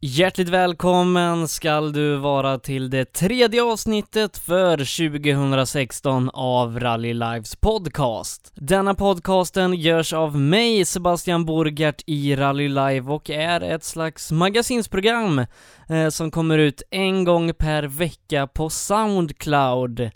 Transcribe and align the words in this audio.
Hjärtligt 0.00 0.48
välkommen 0.48 1.48
skall 1.48 1.92
du 1.92 2.16
vara 2.16 2.58
till 2.58 2.90
det 2.90 3.12
tredje 3.12 3.62
avsnittet 3.62 4.38
för 4.38 4.76
2016 5.10 6.30
av 6.32 6.80
Rally 6.80 7.14
Lives 7.14 7.56
podcast. 7.56 8.52
Denna 8.54 8.94
podcasten 8.94 9.74
görs 9.74 10.12
av 10.12 10.38
mig, 10.38 10.84
Sebastian 10.84 11.44
Borgert 11.44 12.02
i 12.06 12.36
Rally 12.36 12.68
Live 12.68 13.12
och 13.12 13.30
är 13.30 13.60
ett 13.60 13.84
slags 13.84 14.32
magasinsprogram 14.32 15.46
eh, 15.88 16.08
som 16.08 16.30
kommer 16.30 16.58
ut 16.58 16.82
en 16.90 17.24
gång 17.24 17.54
per 17.54 17.82
vecka 17.82 18.46
på 18.46 18.70
Soundcloud. 18.70 20.10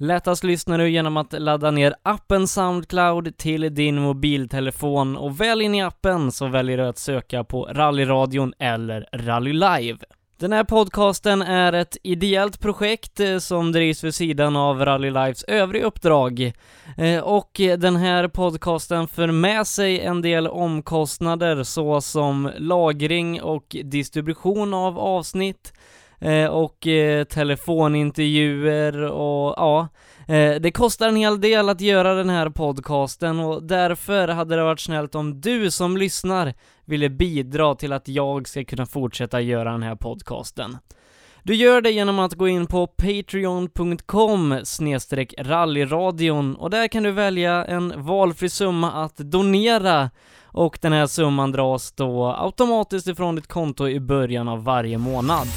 Lättast 0.00 0.44
lyssnar 0.44 0.78
du 0.78 0.90
genom 0.90 1.16
att 1.16 1.32
ladda 1.32 1.70
ner 1.70 1.94
appen 2.02 2.48
Soundcloud 2.48 3.36
till 3.36 3.74
din 3.74 3.98
mobiltelefon 3.98 5.16
och 5.16 5.40
väl 5.40 5.60
in 5.60 5.74
i 5.74 5.82
appen 5.82 6.32
så 6.32 6.46
väljer 6.46 6.76
du 6.76 6.86
att 6.86 6.98
söka 6.98 7.44
på 7.44 7.64
Rallyradion 7.64 8.52
eller 8.58 9.08
Rally 9.12 9.52
Live. 9.52 9.98
Den 10.38 10.52
här 10.52 10.64
podcasten 10.64 11.42
är 11.42 11.72
ett 11.72 11.96
ideellt 12.02 12.60
projekt 12.60 13.20
eh, 13.20 13.38
som 13.38 13.72
drivs 13.72 14.04
vid 14.04 14.14
sidan 14.14 14.56
av 14.56 14.84
Rally 14.84 15.10
Lives 15.10 15.44
övriga 15.44 15.86
uppdrag. 15.86 16.52
Eh, 16.96 17.20
och 17.20 17.50
den 17.78 17.96
här 17.96 18.28
podcasten 18.28 19.08
för 19.08 19.26
med 19.26 19.66
sig 19.66 20.00
en 20.00 20.22
del 20.22 20.48
omkostnader 20.48 21.62
såsom 21.62 22.50
lagring 22.58 23.42
och 23.42 23.76
distribution 23.84 24.74
av 24.74 24.98
avsnitt, 24.98 25.72
Eh, 26.20 26.46
och 26.46 26.86
eh, 26.86 27.24
telefonintervjuer 27.24 29.02
och 29.02 29.54
ja, 29.56 29.88
eh, 30.28 30.54
det 30.54 30.70
kostar 30.70 31.08
en 31.08 31.16
hel 31.16 31.40
del 31.40 31.68
att 31.68 31.80
göra 31.80 32.14
den 32.14 32.28
här 32.28 32.50
podcasten 32.50 33.40
och 33.40 33.62
därför 33.62 34.28
hade 34.28 34.56
det 34.56 34.62
varit 34.62 34.80
snällt 34.80 35.14
om 35.14 35.40
du 35.40 35.70
som 35.70 35.96
lyssnar 35.96 36.54
ville 36.84 37.08
bidra 37.08 37.74
till 37.74 37.92
att 37.92 38.08
jag 38.08 38.48
ska 38.48 38.64
kunna 38.64 38.86
fortsätta 38.86 39.40
göra 39.40 39.72
den 39.72 39.82
här 39.82 39.96
podcasten. 39.96 40.76
Du 41.42 41.54
gör 41.54 41.80
det 41.80 41.90
genom 41.90 42.18
att 42.18 42.34
gå 42.34 42.48
in 42.48 42.66
på 42.66 42.86
patreon.com 42.86 44.60
rallyradion 45.38 46.56
och 46.56 46.70
där 46.70 46.88
kan 46.88 47.02
du 47.02 47.10
välja 47.10 47.64
en 47.64 47.92
valfri 47.96 48.48
summa 48.48 48.92
att 48.92 49.16
donera 49.16 50.10
och 50.44 50.78
den 50.82 50.92
här 50.92 51.06
summan 51.06 51.52
dras 51.52 51.92
då 51.92 52.36
automatiskt 52.38 53.06
ifrån 53.06 53.36
ditt 53.36 53.46
konto 53.46 53.88
i 53.88 54.00
början 54.00 54.48
av 54.48 54.64
varje 54.64 54.98
månad. 54.98 55.48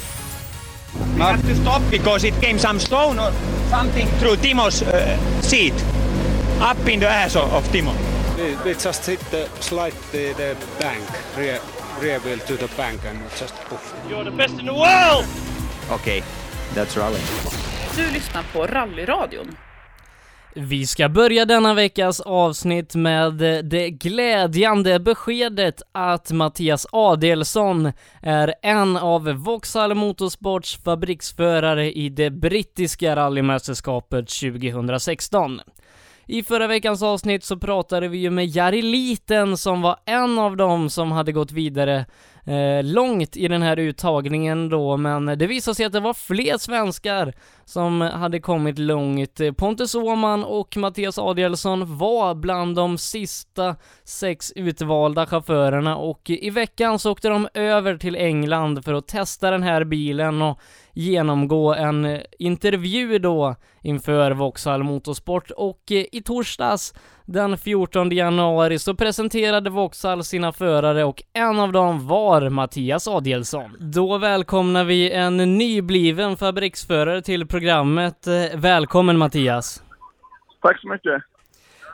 We 0.94 1.20
have 1.20 1.42
to 1.42 1.54
stop 1.54 1.82
because 1.90 2.24
it 2.24 2.34
came 2.40 2.58
some 2.58 2.78
stone 2.78 3.18
or 3.18 3.32
something 3.70 4.06
through 4.18 4.36
Timo's 4.36 4.82
uh, 4.82 5.16
seat. 5.40 5.74
Up 6.60 6.78
in 6.86 7.00
the 7.00 7.08
ass 7.08 7.36
of, 7.36 7.52
of 7.52 7.64
Timo. 7.72 7.94
We, 8.36 8.56
we 8.64 8.74
just 8.74 9.06
hit 9.06 9.20
the 9.30 9.48
slide 9.60 9.94
the, 10.12 10.32
the 10.34 10.56
bank, 10.78 11.02
rear, 11.36 11.60
rear 12.00 12.20
wheel 12.20 12.38
to 12.38 12.56
the 12.56 12.68
bank 12.76 13.04
and 13.04 13.18
just 13.36 13.54
poof. 13.64 13.94
You're 14.08 14.24
the 14.24 14.30
best 14.30 14.58
in 14.58 14.66
the 14.66 14.74
world! 14.74 15.26
Okay, 15.90 16.22
that's 16.74 16.96
rally. 16.96 17.20
Du 17.96 18.12
lyssnar 18.12 18.44
på 18.52 18.66
Rallyradion. 18.66 19.56
Vi 20.54 20.86
ska 20.86 21.08
börja 21.08 21.44
denna 21.44 21.74
veckas 21.74 22.20
avsnitt 22.20 22.94
med 22.94 23.32
det 23.64 23.90
glädjande 23.90 25.00
beskedet 25.00 25.82
att 25.92 26.30
Mattias 26.30 26.86
Adelsson 26.92 27.92
är 28.22 28.54
en 28.62 28.96
av 28.96 29.24
Vauxhall 29.24 29.94
Motorsports 29.94 30.78
fabriksförare 30.84 31.92
i 31.92 32.08
det 32.08 32.30
brittiska 32.30 33.16
rallymästerskapet 33.16 34.28
2016. 34.28 35.60
I 36.26 36.42
förra 36.42 36.66
veckans 36.66 37.02
avsnitt 37.02 37.44
så 37.44 37.56
pratade 37.56 38.08
vi 38.08 38.18
ju 38.18 38.30
med 38.30 38.46
Jari 38.46 38.82
Liten 38.82 39.56
som 39.56 39.82
var 39.82 39.96
en 40.04 40.38
av 40.38 40.56
dem 40.56 40.90
som 40.90 41.12
hade 41.12 41.32
gått 41.32 41.52
vidare 41.52 42.06
eh, 42.44 42.84
långt 42.84 43.36
i 43.36 43.48
den 43.48 43.62
här 43.62 43.78
uttagningen 43.78 44.68
då, 44.68 44.96
men 44.96 45.26
det 45.26 45.46
visade 45.46 45.74
sig 45.74 45.86
att 45.86 45.92
det 45.92 46.00
var 46.00 46.14
fler 46.14 46.58
svenskar 46.58 47.32
som 47.64 48.00
hade 48.00 48.40
kommit 48.40 48.78
långt. 48.78 49.40
Eh, 49.40 49.52
Pontus 49.52 49.94
Åhman 49.94 50.44
och 50.44 50.76
Mattias 50.76 51.18
Adielsson 51.18 51.98
var 51.98 52.34
bland 52.34 52.76
de 52.76 52.98
sista 52.98 53.76
sex 54.04 54.52
utvalda 54.56 55.26
chaufförerna 55.26 55.96
och 55.96 56.30
i 56.30 56.50
veckan 56.50 56.98
så 56.98 57.12
åkte 57.12 57.28
de 57.28 57.48
över 57.54 57.96
till 57.96 58.16
England 58.16 58.84
för 58.84 58.94
att 58.94 59.08
testa 59.08 59.50
den 59.50 59.62
här 59.62 59.84
bilen 59.84 60.42
och 60.42 60.60
genomgå 60.94 61.74
en 61.74 62.18
intervju 62.38 63.18
då 63.18 63.56
inför 63.82 64.30
Vauxhall 64.30 64.82
Motorsport 64.82 65.50
och 65.50 65.80
i 65.90 66.22
torsdags 66.24 66.94
den 67.26 67.58
14 67.58 68.10
januari 68.10 68.78
så 68.78 68.94
presenterade 68.94 69.70
Vauxhall 69.70 70.24
sina 70.24 70.52
förare 70.52 71.04
och 71.04 71.22
en 71.32 71.60
av 71.60 71.72
dem 71.72 72.06
var 72.06 72.48
Mattias 72.48 73.08
Adielsson. 73.08 73.76
Då 73.80 74.18
välkomnar 74.18 74.84
vi 74.84 75.10
en 75.12 75.36
nybliven 75.36 76.36
fabriksförare 76.36 77.22
till 77.22 77.46
programmet. 77.46 78.26
Eh, 78.26 78.60
Välkommen 78.60 79.18
Mattias! 79.18 79.82
Tack 80.62 80.80
så 80.80 80.88
mycket. 80.88 81.22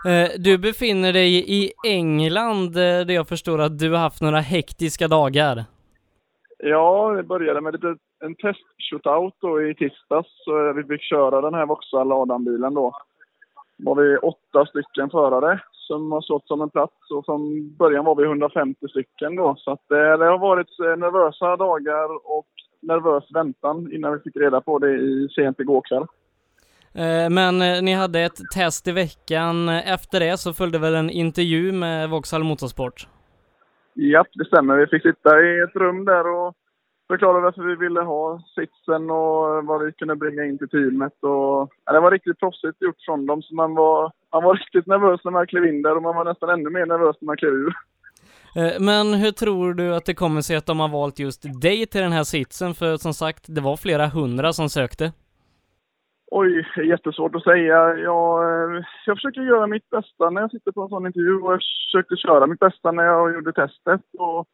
Eh, 0.07 0.41
Du 0.41 0.59
befinner 0.59 1.13
dig 1.13 1.53
i 1.63 1.73
England 1.87 2.77
eh, 2.77 2.83
där 2.83 3.11
jag 3.11 3.29
förstår 3.29 3.61
att 3.61 3.79
du 3.79 3.91
har 3.91 3.99
haft 3.99 4.23
några 4.23 4.41
hektiska 4.41 5.09
dagar. 5.09 5.65
Ja, 6.59 7.13
det 7.17 7.23
började 7.23 7.61
med 7.61 7.73
lite, 7.73 7.95
en 8.21 8.35
test-shootout 8.35 9.35
då 9.41 9.63
i 9.63 9.75
tisdags. 9.75 10.29
Så 10.45 10.73
vi 10.73 10.85
fick 10.85 11.03
köra 11.03 11.41
den 11.41 11.55
här 11.55 11.67
Vauxhall 11.67 12.13
Adam-bilen 12.13 12.75
då. 12.75 12.93
var 13.77 13.95
vi 13.95 14.17
åtta 14.17 14.67
stycken 14.67 15.11
förare 15.11 15.61
som 15.89 16.13
har 16.13 16.21
stått 16.21 16.47
som 16.47 16.61
en 16.61 16.71
plats 16.71 17.11
och 17.11 17.25
från 17.25 17.75
början 17.77 18.05
var 18.05 18.15
vi 18.15 18.25
150 18.25 18.89
stycken 18.89 19.37
då. 19.37 19.55
Så 19.59 19.71
att 19.71 19.83
det, 19.89 20.17
det 20.17 20.25
har 20.25 20.39
varit 20.39 20.81
eh, 20.81 20.97
nervösa 20.97 21.57
dagar 21.57 22.09
och 22.39 22.49
nervös 22.81 23.25
väntan 23.35 23.93
innan 23.93 24.13
vi 24.13 24.19
fick 24.19 24.37
reda 24.37 24.61
på 24.61 24.79
det 24.79 24.91
i 24.91 25.29
sent 25.35 25.61
igår 25.61 25.83
kväll. 25.89 26.07
Eh, 26.95 27.31
Men 27.31 27.63
eh, 27.63 27.83
ni 27.83 27.95
hade 27.95 28.21
ett 28.21 28.41
test 28.55 28.89
i 28.89 28.93
veckan. 28.93 29.69
Efter 29.69 30.21
det 30.21 30.37
så 30.37 30.53
följde 30.53 30.79
väl 30.79 30.95
en 30.95 31.11
intervju 31.11 31.73
med 31.73 32.11
Vauxhall 32.11 32.45
Motorsport? 32.45 33.09
Ja, 33.95 34.25
det 34.35 34.45
stämmer. 34.45 34.77
Vi 34.77 34.87
fick 34.87 35.03
sitta 35.03 35.43
i 35.43 35.61
ett 35.61 35.77
rum 35.77 36.05
där 36.05 36.27
och 36.27 36.55
förklara 37.09 37.41
varför 37.41 37.63
vi 37.63 37.77
ville 37.77 38.01
ha 38.01 38.43
sitsen 38.55 39.11
och 39.11 39.67
vad 39.67 39.85
vi 39.85 39.93
kunde 39.93 40.17
bringa 40.17 40.45
in 40.45 40.59
till 40.59 40.69
teamet. 40.69 41.13
Och, 41.23 41.71
ja, 41.85 41.93
det 41.93 42.01
var 42.01 42.11
riktigt 42.11 42.41
proffsigt 42.41 42.83
gjort 42.83 43.01
från 43.07 43.27
dem, 43.27 43.43
så 43.43 43.55
man 43.55 43.75
var, 43.75 44.13
man 44.33 44.45
var 44.45 44.55
riktigt 44.55 44.87
nervös 44.87 45.21
när 45.25 45.33
man 45.33 45.47
klev 45.47 45.65
in 45.67 45.83
där 45.83 45.97
och 45.97 46.03
man 46.03 46.17
var 46.17 46.25
nästan 46.25 46.51
ännu 46.51 46.71
mer 46.71 46.87
nervös 46.87 47.17
när 47.21 47.27
man 47.27 47.37
klev 47.37 47.53
ur. 47.53 47.73
Eh, 48.57 48.81
Men 48.81 49.15
hur 49.15 49.31
tror 49.31 49.75
du 49.75 49.95
att 49.95 50.05
det 50.05 50.15
kommer 50.15 50.41
sig 50.41 50.57
att 50.57 50.67
de 50.67 50.81
har 50.81 50.89
valt 50.89 51.19
just 51.19 51.43
dig 51.63 51.87
till 51.87 52.01
den 52.01 52.13
här 52.13 52.25
sitsen? 52.25 52.75
För 52.75 52.97
som 52.97 53.15
sagt, 53.15 53.45
det 53.49 53.61
var 53.61 53.77
flera 53.77 54.07
hundra 54.07 54.53
som 54.53 54.69
sökte. 54.69 55.13
Oj, 56.31 56.67
jättesvårt 56.77 57.35
att 57.35 57.43
säga. 57.43 57.95
Jag, 57.97 58.85
jag 59.07 59.17
försöker 59.17 59.41
göra 59.41 59.67
mitt 59.67 59.91
bästa 59.91 60.31
när 60.31 60.41
jag 60.41 60.51
sitter 60.51 60.73
på 60.73 60.83
en 60.83 60.89
sån 60.89 61.07
intervju 61.07 61.35
och 61.41 61.53
jag 61.53 61.61
försökte 61.87 62.17
köra 62.17 62.47
mitt 62.47 62.61
bästa 62.61 62.93
när 62.93 63.05
jag 63.05 63.35
gjorde 63.35 63.53
testet. 63.53 64.01
Och 64.19 64.47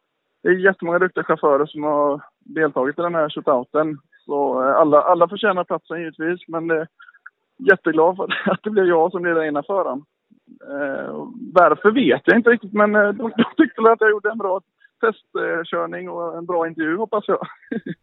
det 0.43 0.49
är 0.49 0.53
jättemånga 0.53 0.99
duktiga 0.99 1.23
chaufförer 1.23 1.65
som 1.65 1.83
har 1.83 2.21
deltagit 2.45 2.99
i 2.99 3.01
den 3.01 3.15
här 3.15 3.29
shootouten. 3.29 3.97
Så 4.25 4.63
eh, 4.63 4.75
alla, 4.75 5.01
alla 5.01 5.27
förtjänar 5.27 5.63
platsen 5.63 5.99
givetvis, 5.99 6.47
men 6.47 6.71
eh, 6.71 6.85
jätteglad 7.57 8.15
för 8.15 8.27
att 8.51 8.59
det 8.63 8.69
blev 8.69 8.85
jag 8.85 9.11
som 9.11 9.21
blev 9.21 9.35
den 9.35 9.45
ena 9.45 9.63
föraren. 9.63 10.03
Eh, 10.71 11.27
varför 11.53 11.91
vet 11.91 12.21
jag 12.25 12.37
inte 12.37 12.49
riktigt, 12.49 12.73
men 12.73 12.95
eh, 12.95 13.09
de, 13.09 13.31
de 13.37 13.45
tyckte 13.57 13.81
väl 13.81 13.91
att 13.91 14.01
jag 14.01 14.09
gjorde 14.11 14.31
en 14.31 14.37
bra 14.37 14.61
testkörning 15.01 16.09
och 16.09 16.37
en 16.37 16.45
bra 16.45 16.67
intervju 16.67 16.97
hoppas 16.97 17.23
jag. 17.27 17.47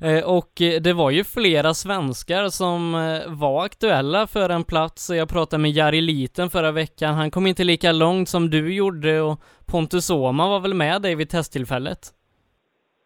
Eh, 0.00 0.24
Och 0.24 0.62
eh, 0.62 0.80
det 0.80 0.92
var 0.92 1.10
ju 1.10 1.24
flera 1.24 1.74
svenskar 1.74 2.48
som 2.48 2.94
eh, 2.94 3.32
var 3.34 3.64
aktuella 3.64 4.26
för 4.26 4.48
en 4.50 4.64
plats. 4.64 5.10
Jag 5.10 5.28
pratade 5.28 5.62
med 5.62 5.70
Jari 5.70 6.00
Liten 6.00 6.50
förra 6.50 6.72
veckan. 6.72 7.14
Han 7.14 7.30
kom 7.30 7.46
inte 7.46 7.64
lika 7.64 7.92
långt 7.92 8.28
som 8.28 8.50
du 8.50 8.74
gjorde 8.74 9.20
och 9.20 9.40
Pontus 9.66 10.10
Åhman 10.10 10.50
var 10.50 10.60
väl 10.60 10.74
med 10.74 11.02
dig 11.02 11.14
vid 11.14 11.28
testtillfället? 11.30 11.98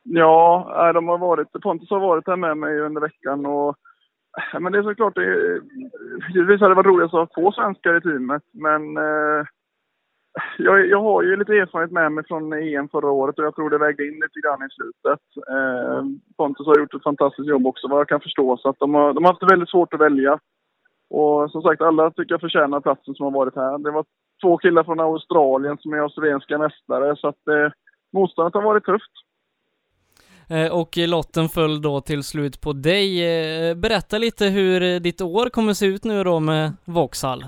Ja, 0.09 0.93
de 0.95 1.09
har 1.09 1.19
varit, 1.19 1.53
Pontus 1.63 1.91
har 1.91 2.01
varit 2.01 2.27
här 2.27 2.37
med 2.37 2.57
mig 2.57 2.81
under 2.81 3.01
veckan 3.01 3.47
och 3.47 3.77
eh, 4.53 4.61
men 4.61 4.73
det 4.73 4.79
är 4.79 4.83
såklart, 4.83 5.15
det, 5.15 5.61
givetvis 6.35 6.61
hade 6.61 6.71
det 6.71 6.75
varit 6.75 6.87
roligt 6.87 7.05
att 7.05 7.13
ha 7.13 7.27
två 7.27 7.53
svenskar 7.53 7.97
i 7.97 8.01
teamet, 8.01 8.43
men 8.53 8.97
eh, 8.97 9.47
jag, 10.59 10.87
jag 10.87 11.03
har 11.03 11.23
ju 11.23 11.37
lite 11.37 11.53
erfarenhet 11.53 11.93
med 11.93 12.13
mig 12.13 12.25
från 12.29 12.53
EM 12.53 12.89
förra 12.89 13.11
året 13.11 13.39
och 13.39 13.45
jag 13.45 13.55
tror 13.55 13.71
det 13.71 13.79
vägde 13.79 14.07
in 14.07 14.15
lite 14.15 14.41
grann 14.41 14.67
i 14.67 14.75
slutet. 14.75 15.25
Eh, 15.51 16.05
Pontus 16.37 16.67
har 16.67 16.79
gjort 16.79 16.95
ett 16.95 17.03
fantastiskt 17.03 17.49
jobb 17.49 17.67
också 17.67 17.89
vad 17.89 18.01
jag 18.01 18.09
kan 18.09 18.21
förstå, 18.21 18.57
så 18.57 18.69
att 18.69 18.79
de 18.79 18.95
har, 18.95 19.13
de 19.13 19.25
har 19.25 19.33
haft 19.33 19.41
det 19.41 19.55
väldigt 19.55 19.71
svårt 19.71 19.95
att 19.95 20.01
välja. 20.01 20.39
Och 21.11 21.51
som 21.51 21.63
sagt, 21.63 21.83
alla 21.83 22.11
tycker 22.11 22.33
jag 22.33 22.41
förtjänar 22.41 22.81
platsen 22.81 23.15
som 23.15 23.25
har 23.25 23.31
varit 23.31 23.57
här. 23.57 23.79
Det 23.79 23.91
var 23.91 24.05
två 24.43 24.57
killar 24.57 24.85
från 24.85 25.01
Australien 25.01 25.79
som 25.79 25.93
är 25.93 25.99
australienska 25.99 26.59
mästare, 26.59 27.17
så 27.17 27.29
att 27.29 27.49
eh, 27.49 27.71
motståndet 28.13 28.55
har 28.55 28.63
varit 28.63 28.85
tufft. 28.85 29.13
Eh, 30.51 30.79
och 30.81 30.89
lotten 30.97 31.49
föll 31.49 31.83
då 31.83 32.01
till 32.01 32.23
slut 32.23 32.61
på 32.61 32.73
dig. 32.73 33.09
Eh, 33.31 33.75
berätta 33.75 34.19
lite 34.19 34.45
hur 34.45 34.83
eh, 34.83 35.01
ditt 35.01 35.21
år 35.21 35.49
kommer 35.49 35.73
se 35.73 35.87
ut 35.87 36.05
nu 36.05 36.25
då 36.25 36.41
med 36.41 36.73
Vauxhall. 36.85 37.45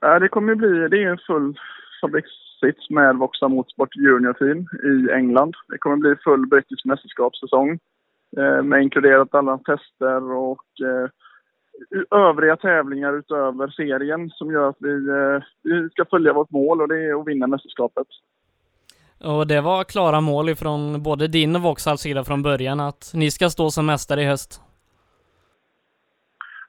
Ja, 0.00 0.18
det 0.18 0.28
kommer 0.28 0.54
bli, 0.54 0.88
det 0.88 0.96
är 0.96 1.00
ju 1.00 1.10
en 1.10 1.26
full 1.26 1.58
fabrikssits 2.00 2.90
med 2.90 3.16
Vauxhall 3.16 3.50
Motorsport 3.50 3.96
Junior 3.96 4.32
Team 4.32 4.58
i 4.92 5.12
England. 5.12 5.54
Det 5.68 5.78
kommer 5.78 5.96
bli 5.96 6.14
full 6.24 6.46
brittisk 6.46 6.84
mästerskapssäsong 6.84 7.78
med 8.62 8.82
inkluderat 8.82 9.34
alla 9.34 9.58
tester 9.58 10.32
och 10.32 10.64
övriga 12.10 12.56
tävlingar 12.56 13.18
utöver 13.18 13.68
serien 13.68 14.30
som 14.30 14.52
gör 14.52 14.68
att 14.68 14.76
vi, 14.78 15.08
vi 15.62 15.88
ska 15.90 16.04
följa 16.04 16.32
vårt 16.32 16.50
mål 16.50 16.80
och 16.80 16.88
det 16.88 17.04
är 17.04 17.20
att 17.20 17.26
vinna 17.26 17.46
mästerskapet. 17.46 18.06
Och 19.26 19.46
det 19.46 19.60
var 19.60 19.84
klara 19.84 20.20
mål 20.20 20.48
ifrån 20.48 21.02
både 21.02 21.28
din 21.28 21.56
och 21.56 21.62
Vauxhalls 21.62 22.00
sida 22.00 22.24
från 22.24 22.42
början 22.42 22.80
att 22.80 23.12
ni 23.14 23.30
ska 23.30 23.50
stå 23.50 23.70
som 23.70 23.86
mästare 23.86 24.22
i 24.22 24.24
höst. 24.24 24.60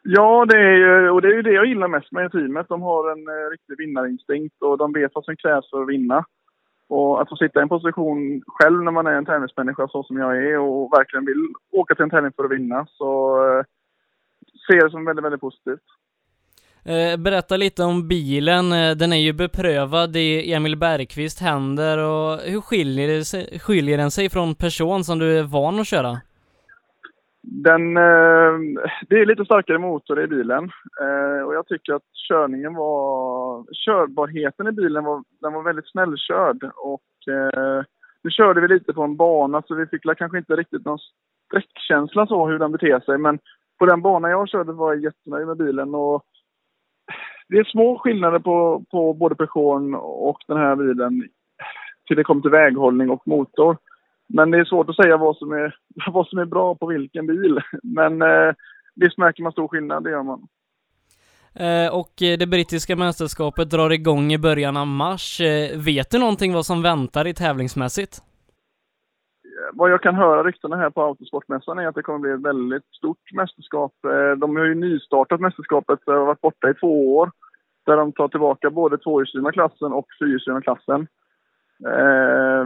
Ja, 0.04 0.46
det 0.46 0.58
är 0.58 0.72
ju, 0.72 1.10
och 1.10 1.22
det 1.22 1.28
är 1.28 1.34
ju 1.34 1.42
det 1.42 1.52
jag 1.52 1.66
gillar 1.66 1.88
mest 1.88 2.12
med 2.12 2.32
teamet. 2.32 2.68
De 2.70 2.82
har 2.82 3.12
en 3.12 3.28
eh, 3.28 3.50
riktig 3.52 3.78
vinnarinstinkt 3.78 4.62
och 4.62 4.78
de 4.78 4.94
vet 4.94 5.12
vad 5.16 5.26
som 5.26 5.36
krävs 5.36 5.70
för 5.70 5.82
att 5.82 5.90
vinna. 5.90 6.26
Och 6.88 7.22
att 7.22 7.30
få 7.30 7.36
sitta 7.36 7.60
i 7.60 7.62
en 7.62 7.70
position 7.70 8.42
själv 8.48 8.84
när 8.84 8.92
man 8.92 9.08
är 9.08 9.14
en 9.14 9.26
tävlingsmänniska 9.26 9.88
så 9.88 10.04
som 10.04 10.18
jag 10.18 10.38
är 10.38 10.60
och 10.60 10.94
verkligen 10.94 11.26
vill 11.26 11.54
åka 11.72 11.96
till 11.96 12.04
en 12.04 12.10
tävling 12.10 12.32
för 12.36 12.44
att 12.44 12.52
vinna 12.52 12.86
så 12.90 13.38
eh, 13.46 13.64
ser 14.68 14.76
jag 14.76 14.86
det 14.86 14.92
som 14.92 15.06
väldigt, 15.06 15.26
väldigt 15.26 15.42
positivt. 15.42 15.88
Eh, 16.88 17.18
berätta 17.18 17.58
lite 17.58 17.84
om 17.84 18.08
bilen. 18.08 18.72
Eh, 18.72 18.96
den 18.96 19.14
är 19.14 19.18
ju 19.18 19.34
beprövad 19.34 20.16
i 20.16 20.54
Emil 20.54 20.78
Bergqvist 20.78 21.42
händer 21.42 21.98
och 21.98 22.40
hur 22.40 22.62
skiljer, 22.62 23.08
det 23.08 23.26
sig, 23.26 23.60
skiljer 23.60 23.98
den 23.98 24.12
sig 24.12 24.30
från 24.30 24.56
person 24.56 25.04
som 25.04 25.20
du 25.20 25.40
är 25.40 25.44
van 25.44 25.80
att 25.80 25.88
köra? 25.88 26.18
Den, 27.42 27.98
eh, 27.98 28.54
det 29.10 29.16
är 29.16 29.26
lite 29.26 29.46
starkare 29.46 29.78
motor 29.78 30.24
i 30.24 30.28
bilen 30.28 30.64
och 31.46 31.54
jag 31.54 31.68
tycker 31.68 31.94
att 31.94 32.04
körningen 32.28 32.74
var... 32.74 33.66
Körbarheten 33.74 34.68
i 34.68 34.72
bilen 34.72 35.04
var, 35.04 35.24
den 35.42 35.54
var 35.54 35.64
väldigt 35.64 35.88
snällkörd 35.88 36.64
och 36.76 37.02
nu 38.24 38.30
körde 38.30 38.62
vi 38.62 38.68
lite 38.68 38.94
på 38.94 39.04
en 39.04 39.16
bana 39.16 39.62
så 39.68 39.76
vi 39.76 39.86
fick 39.86 40.18
kanske 40.18 40.38
inte 40.38 40.56
riktigt 40.56 40.86
någon 40.86 41.00
sträckkänsla 41.48 42.28
så 42.28 42.48
hur 42.48 42.60
den 42.60 42.72
beter 42.72 43.00
sig 43.00 43.18
men 43.18 43.40
på 43.80 43.86
den 43.86 44.02
bana 44.02 44.30
jag 44.30 44.50
körde 44.50 44.72
var 44.72 44.94
jag 44.94 45.04
jättenöjd 45.04 45.48
med 45.48 45.58
bilen 45.58 45.96
och 45.96 46.26
det 47.50 47.58
är 47.58 47.64
små 47.64 48.00
skillnader 48.00 48.40
på, 48.40 48.84
på 48.92 49.14
både 49.14 49.36
Peugeot 49.36 50.02
och 50.02 50.38
den 50.48 50.58
här 50.58 50.76
bilen 50.76 51.30
till 52.08 52.18
det 52.18 52.24
kommer 52.24 52.42
till 52.42 52.52
väghållning 52.52 53.10
och 53.10 53.28
motor. 53.28 53.78
Men 54.28 54.52
det 54.52 54.58
är 54.58 54.66
svårt 54.66 54.90
att 54.90 54.96
säga 54.96 55.18
vad 55.18 55.38
som 55.38 55.52
är, 55.52 55.76
vad 56.12 56.28
som 56.28 56.40
är 56.40 56.46
bra 56.46 56.76
på 56.76 56.86
vilken 56.86 57.28
bil. 57.28 57.60
Men 57.84 58.22
eh, 58.22 58.54
visst 58.96 59.18
märker 59.18 59.44
man 59.44 59.52
stor 59.52 59.68
skillnad, 59.68 60.04
det 60.04 60.10
gör 60.12 60.24
man. 60.24 60.48
Eh, 61.54 61.96
och 61.96 62.14
det 62.18 62.50
brittiska 62.50 62.96
mästerskapet 62.96 63.70
drar 63.70 63.90
igång 63.90 64.34
i 64.34 64.38
början 64.38 64.78
av 64.78 64.88
mars. 64.88 65.42
Eh, 65.42 65.80
vet 65.80 66.12
du 66.12 66.20
någonting 66.20 66.54
vad 66.54 66.66
som 66.66 66.82
väntar 66.82 67.28
i 67.28 67.34
tävlingsmässigt? 67.34 68.22
Vad 69.78 69.92
jag 69.92 70.02
kan 70.02 70.16
höra 70.16 70.44
ryktena 70.44 70.76
här 70.76 70.90
på 70.90 71.02
Autosportmässan 71.02 71.80
är 71.80 71.88
att 71.88 71.96
det 71.96 72.02
kommer 72.02 72.20
bli 72.20 72.32
ett 72.32 72.42
väldigt 72.42 72.86
stort 72.86 73.32
mästerskap. 73.34 73.94
Eh, 74.06 74.32
de 74.32 74.56
har 74.56 74.66
ju 74.66 74.76
nystartat 74.76 75.42
mästerskapet, 75.42 76.00
det 76.06 76.12
har 76.12 76.26
varit 76.26 76.42
borta 76.42 76.70
i 76.70 76.74
två 76.74 77.18
år. 77.18 77.32
Där 77.86 77.98
de 77.98 78.12
tar 78.12 78.28
tillbaka 78.28 78.70
både 78.70 78.98
tvåhjulsdrivna 78.98 79.52
klassen 79.52 79.94
och 79.94 80.06
fyrhjulsdrivna 80.20 80.62
klassen. 80.62 81.02
Eh, 81.86 82.66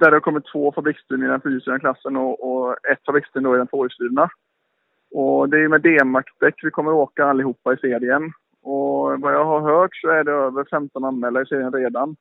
där 0.00 0.10
det 0.10 0.16
har 0.16 0.20
kommit 0.20 0.44
två 0.52 0.72
fabriksdrivna 0.72 1.26
i 1.26 1.28
den 1.28 1.40
fyrhjulsdrivna 1.40 1.78
klassen 1.78 2.16
och, 2.16 2.50
och 2.50 2.76
ett 2.92 3.04
fabriksdrivna 3.06 3.54
i 3.54 3.58
den 3.58 3.66
tvåhjulsdrivna. 3.66 4.28
Och 5.14 5.48
det 5.48 5.58
är 5.64 5.68
med 5.68 5.82
D-Mac-däck 5.82 6.54
vi 6.62 6.70
kommer 6.70 6.92
åka 6.92 7.26
allihopa 7.26 7.72
i 7.74 7.76
serien. 7.76 8.32
Och 8.62 9.20
vad 9.20 9.34
jag 9.34 9.44
har 9.44 9.60
hört 9.60 9.96
så 9.96 10.08
är 10.08 10.24
det 10.24 10.32
över 10.32 10.64
15 10.70 11.04
anmälda 11.04 11.42
i 11.42 11.46
serien 11.46 11.72
redan. 11.72 12.16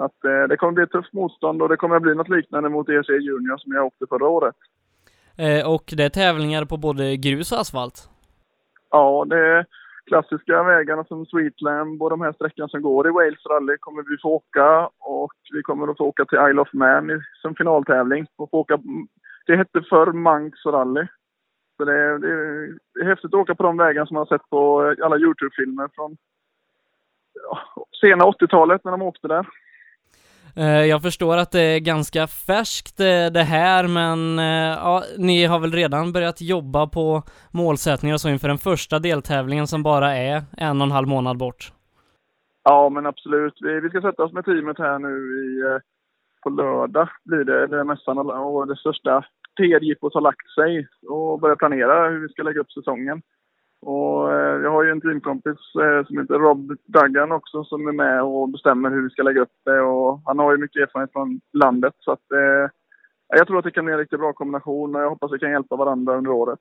Så 0.00 0.04
att 0.04 0.24
eh, 0.24 0.48
det 0.48 0.56
kommer 0.56 0.72
bli 0.72 0.84
ett 0.84 0.90
tufft 0.90 1.12
motstånd 1.12 1.62
och 1.62 1.68
det 1.68 1.76
kommer 1.76 2.00
bli 2.00 2.14
något 2.14 2.28
liknande 2.28 2.68
mot 2.68 2.88
EC 2.88 3.08
Junior 3.08 3.56
som 3.56 3.72
jag 3.72 3.86
åkte 3.86 4.06
förra 4.08 4.28
året. 4.28 4.54
Eh, 5.38 5.72
och 5.74 5.84
det 5.96 6.04
är 6.04 6.08
tävlingar 6.08 6.64
på 6.64 6.76
både 6.76 7.16
grus 7.16 7.52
och 7.52 7.60
asfalt? 7.60 8.08
Ja, 8.90 9.24
det 9.28 9.38
är 9.38 9.66
klassiska 10.06 10.62
vägarna 10.62 11.04
som 11.04 11.26
Sweetlamb 11.26 12.02
och 12.02 12.10
de 12.10 12.20
här 12.20 12.32
sträckorna 12.32 12.68
som 12.68 12.82
går 12.82 13.08
i 13.08 13.10
Wales 13.10 13.46
Rally 13.46 13.76
kommer 13.80 14.02
vi 14.02 14.16
få 14.22 14.28
åka 14.28 14.90
och 14.98 15.32
vi 15.52 15.62
kommer 15.62 15.88
att 15.88 15.96
få 15.96 16.04
åka 16.04 16.24
till 16.24 16.38
Isle 16.48 16.60
of 16.60 16.72
Man 16.72 17.22
som 17.42 17.54
finaltävling. 17.54 18.26
Och 18.36 18.50
få 18.50 18.58
åka, 18.58 18.78
det 19.46 19.56
hette 19.56 19.82
förr 19.90 20.12
Manx 20.12 20.66
Rally. 20.66 21.06
Så 21.76 21.84
det 21.84 21.92
är, 21.92 22.18
det 22.18 23.00
är 23.00 23.04
häftigt 23.04 23.34
att 23.34 23.40
åka 23.40 23.54
på 23.54 23.62
de 23.62 23.76
vägarna 23.76 24.06
som 24.06 24.14
man 24.14 24.26
har 24.28 24.38
sett 24.38 24.50
på 24.50 24.94
alla 25.04 25.16
Youtube-filmer 25.16 25.88
från 25.94 26.16
ja, 27.50 27.58
sena 28.00 28.24
80-talet 28.24 28.84
när 28.84 28.90
de 28.90 29.02
åkte 29.02 29.28
där. 29.28 29.46
Eh, 30.56 30.84
jag 30.86 31.02
förstår 31.02 31.36
att 31.36 31.52
det 31.52 31.60
är 31.60 31.80
ganska 31.80 32.26
färskt 32.26 33.00
eh, 33.00 33.32
det 33.32 33.42
här, 33.42 33.88
men 33.88 34.38
eh, 34.38 34.78
ja, 34.84 35.02
ni 35.18 35.44
har 35.44 35.60
väl 35.60 35.72
redan 35.72 36.12
börjat 36.12 36.40
jobba 36.40 36.86
på 36.86 37.22
målsättningar 37.52 38.14
och 38.14 38.20
så 38.20 38.28
inför 38.28 38.48
den 38.48 38.58
första 38.58 38.98
deltävlingen 38.98 39.66
som 39.66 39.82
bara 39.82 40.16
är 40.16 40.42
en 40.56 40.80
och 40.80 40.86
en 40.86 40.92
halv 40.92 41.08
månad 41.08 41.38
bort? 41.38 41.72
Ja, 42.64 42.88
men 42.88 43.06
absolut. 43.06 43.54
Vi, 43.60 43.80
vi 43.80 43.88
ska 43.88 44.00
sätta 44.00 44.22
oss 44.22 44.32
med 44.32 44.44
teamet 44.44 44.78
här 44.78 44.98
nu 44.98 45.14
i, 45.16 45.80
på 46.42 46.50
lördag 46.50 47.08
blir 47.24 47.44
det, 47.44 47.66
det 47.66 47.84
mässan 47.84 48.18
och 48.18 48.66
det 48.66 48.76
största 48.76 49.24
PR-jippot 49.56 50.14
har 50.14 50.20
lagt 50.20 50.50
sig 50.50 50.88
och 51.08 51.40
börja 51.40 51.56
planera 51.56 52.08
hur 52.08 52.20
vi 52.20 52.28
ska 52.28 52.42
lägga 52.42 52.60
upp 52.60 52.72
säsongen. 52.72 53.22
Och 53.82 54.32
eh, 54.32 54.62
jag 54.62 54.70
har 54.70 54.82
ju 54.84 54.90
en 54.90 55.00
teamkompis 55.00 55.58
eh, 55.82 56.06
som 56.06 56.18
heter 56.18 56.34
Rob 56.34 56.76
Duggan 56.86 57.32
också 57.32 57.64
som 57.64 57.88
är 57.88 57.92
med 57.92 58.22
och 58.22 58.48
bestämmer 58.48 58.90
hur 58.90 59.02
vi 59.02 59.10
ska 59.10 59.22
lägga 59.22 59.40
upp 59.40 59.56
det. 59.64 59.80
Och 59.80 60.20
han 60.24 60.38
har 60.38 60.52
ju 60.52 60.58
mycket 60.58 60.82
erfarenhet 60.82 61.12
från 61.12 61.40
landet 61.52 61.94
så 61.98 62.12
att 62.12 62.32
eh, 62.32 62.70
jag 63.28 63.46
tror 63.46 63.58
att 63.58 63.64
det 63.64 63.70
kan 63.70 63.84
bli 63.84 63.92
en 63.92 63.98
riktigt 64.00 64.20
bra 64.20 64.32
kombination 64.32 64.96
och 64.96 65.02
jag 65.02 65.10
hoppas 65.10 65.32
vi 65.32 65.38
kan 65.38 65.50
hjälpa 65.50 65.76
varandra 65.76 66.16
under 66.16 66.30
året. 66.30 66.60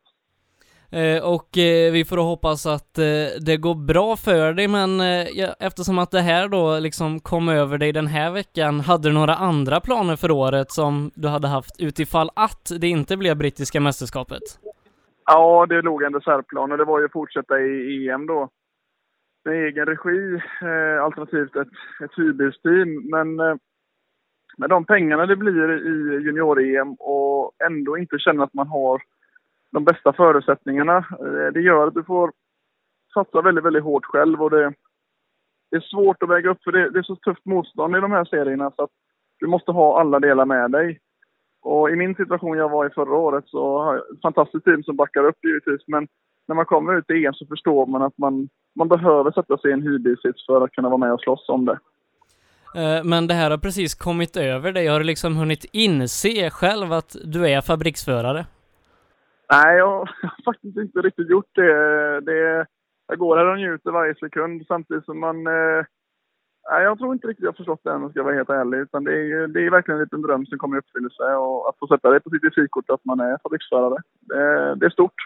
Eh, 0.92 1.24
och 1.24 1.58
eh, 1.58 1.92
vi 1.92 2.06
får 2.06 2.16
då 2.16 2.24
hoppas 2.24 2.66
att 2.66 2.98
eh, 2.98 3.06
det 3.42 3.58
går 3.58 3.76
bra 3.76 4.16
för 4.16 4.54
dig, 4.54 4.68
men 4.68 5.02
eh, 5.02 5.28
ja, 5.34 5.56
eftersom 5.60 6.00
att 6.00 6.12
det 6.12 6.22
här 6.22 6.48
då 6.48 6.80
liksom 6.80 7.20
kom 7.20 7.50
över 7.50 7.78
dig 7.78 7.92
den 7.92 8.08
här 8.08 8.32
veckan, 8.32 8.80
hade 8.80 9.10
du 9.10 9.14
några 9.14 9.36
andra 9.36 9.80
planer 9.80 10.16
för 10.16 10.32
året 10.32 10.72
som 10.72 11.12
du 11.16 11.28
hade 11.28 11.48
haft 11.48 11.80
utifall 11.80 12.30
att 12.36 12.72
det 12.80 12.88
inte 12.88 13.18
blev 13.18 13.38
brittiska 13.38 13.80
mästerskapet? 13.80 14.42
Ja, 15.32 15.66
det 15.66 15.82
låg 15.82 16.04
en 16.04 16.14
reservplan 16.14 16.72
och 16.72 16.78
det 16.78 16.86
var 16.86 17.00
ju 17.00 17.06
att 17.06 17.12
fortsätta 17.12 17.60
i 17.60 18.10
EM 18.10 18.26
då. 18.26 18.50
Med 19.46 19.54
egen 19.54 19.86
regi, 19.86 20.42
eh, 20.62 21.04
alternativt 21.04 21.56
ett, 21.56 21.68
ett 22.04 22.18
hyrbilsteam. 22.18 23.10
Men 23.10 23.40
eh, 23.40 23.56
med 24.58 24.70
de 24.70 24.86
pengarna 24.86 25.26
det 25.26 25.36
blir 25.36 25.72
i 25.72 26.24
junior-EM 26.24 26.94
och 26.94 27.52
ändå 27.66 27.98
inte 27.98 28.20
känna 28.20 28.44
att 28.44 28.54
man 28.54 28.68
har 28.68 29.02
de 29.72 29.86
bästa 29.86 30.14
förutsättningarna. 30.14 30.98
Eh, 30.98 31.54
det 31.54 31.62
gör 31.62 31.88
att 31.88 31.94
du 31.94 32.04
får 32.04 32.32
satsa 33.14 33.42
väldigt, 33.42 33.66
väldigt 33.66 33.84
hårt 33.84 34.06
själv 34.06 34.42
och 34.42 34.50
det, 34.50 34.74
det 35.72 35.78
är 35.78 35.82
svårt 35.82 36.24
att 36.24 36.30
väga 36.30 36.50
upp 36.50 36.64
för 36.64 36.72
det, 36.72 36.90
det 36.90 37.00
är 37.00 37.04
så 37.04 37.16
tufft 37.16 37.46
motstånd 37.46 37.96
i 37.96 38.00
de 38.00 38.12
här 38.12 38.26
serierna 38.26 38.72
så 38.76 38.84
att 38.84 38.92
du 39.40 39.48
måste 39.48 39.72
ha 39.72 40.00
alla 40.00 40.20
delar 40.20 40.46
med 40.46 40.72
dig. 40.72 41.00
Och 41.62 41.90
i 41.90 41.96
min 41.96 42.16
situation 42.16 42.58
jag 42.58 42.70
var 42.70 42.86
i 42.86 42.90
förra 42.90 43.16
året 43.16 43.44
så 43.48 43.80
har 43.80 43.96
jag 43.96 44.16
ett 44.16 44.22
fantastiskt 44.22 44.66
team 44.66 44.84
som 44.84 44.96
backar 44.96 45.24
upp 45.24 45.38
givetvis. 45.44 45.88
Men 45.88 46.08
när 46.48 46.56
man 46.56 46.66
kommer 46.66 46.98
ut 46.98 47.10
i 47.10 47.26
EM 47.26 47.34
så 47.34 47.46
förstår 47.46 47.86
man 47.86 48.02
att 48.02 48.18
man, 48.18 48.50
man 48.76 48.88
behöver 48.88 49.32
sätta 49.32 49.58
sig 49.58 49.70
i 49.70 49.74
en 49.74 49.82
hyrbilsits 49.82 50.46
för 50.46 50.62
att 50.62 50.72
kunna 50.72 50.90
vara 50.90 50.98
med 50.98 51.14
och 51.14 51.22
slåss 51.22 51.50
om 51.50 51.66
det. 51.66 51.80
Eh, 52.76 53.04
men 53.04 53.28
det 53.28 53.34
här 53.34 53.52
har 53.52 53.58
precis 53.58 53.96
kommit 53.96 54.38
över 54.38 54.72
dig. 54.72 54.88
Har 54.88 55.00
du 55.00 55.06
liksom 55.06 55.36
hunnit 55.36 55.66
inse 55.74 56.50
själv 56.50 56.92
att 56.92 57.16
du 57.24 57.50
är 57.50 57.62
fabriksförare? 57.62 58.46
Nej, 59.52 59.78
jag 59.78 59.88
har 59.88 60.10
faktiskt 60.46 60.78
inte 60.78 61.00
riktigt 61.00 61.30
gjort 61.30 61.56
det. 61.56 62.22
det 62.22 62.66
jag 63.08 63.20
går 63.20 63.38
här 63.38 63.46
och 63.46 63.58
njuter 63.58 63.92
varje 63.92 64.16
sekund 64.16 64.66
samtidigt 64.68 65.06
som 65.06 65.20
man 65.20 65.48
eh, 65.48 65.86
Nej, 66.72 66.84
jag 66.84 66.98
tror 66.98 67.14
inte 67.14 67.28
riktigt 67.28 67.44
jag 67.44 67.52
har 67.52 67.62
förstått 67.62 67.82
det 67.84 67.90
än 67.90 67.96
om 67.96 68.02
jag 68.02 68.12
ska 68.12 68.24
vara 68.24 68.36
helt 68.36 68.50
ärlig. 68.50 68.78
Utan 68.78 69.04
det 69.04 69.12
är, 69.12 69.48
det 69.48 69.66
är 69.66 69.72
verkligen 69.72 69.98
en 69.98 70.04
liten 70.04 70.22
dröm 70.22 70.46
som 70.46 70.58
kommer 70.58 70.76
i 70.78 70.80
uppfyllelse 70.80 71.24
och 71.24 71.70
att 71.70 71.78
få 71.80 71.88
sätta 71.88 72.10
det 72.10 72.20
på 72.20 72.30
sitt 72.30 72.44
visitkort 72.44 72.90
att 72.90 73.06
man 73.06 73.20
är 73.20 73.38
fabriksförare. 73.44 73.98
Det, 74.22 74.76
det 74.76 74.86
är 74.86 74.90
stort. 74.90 75.20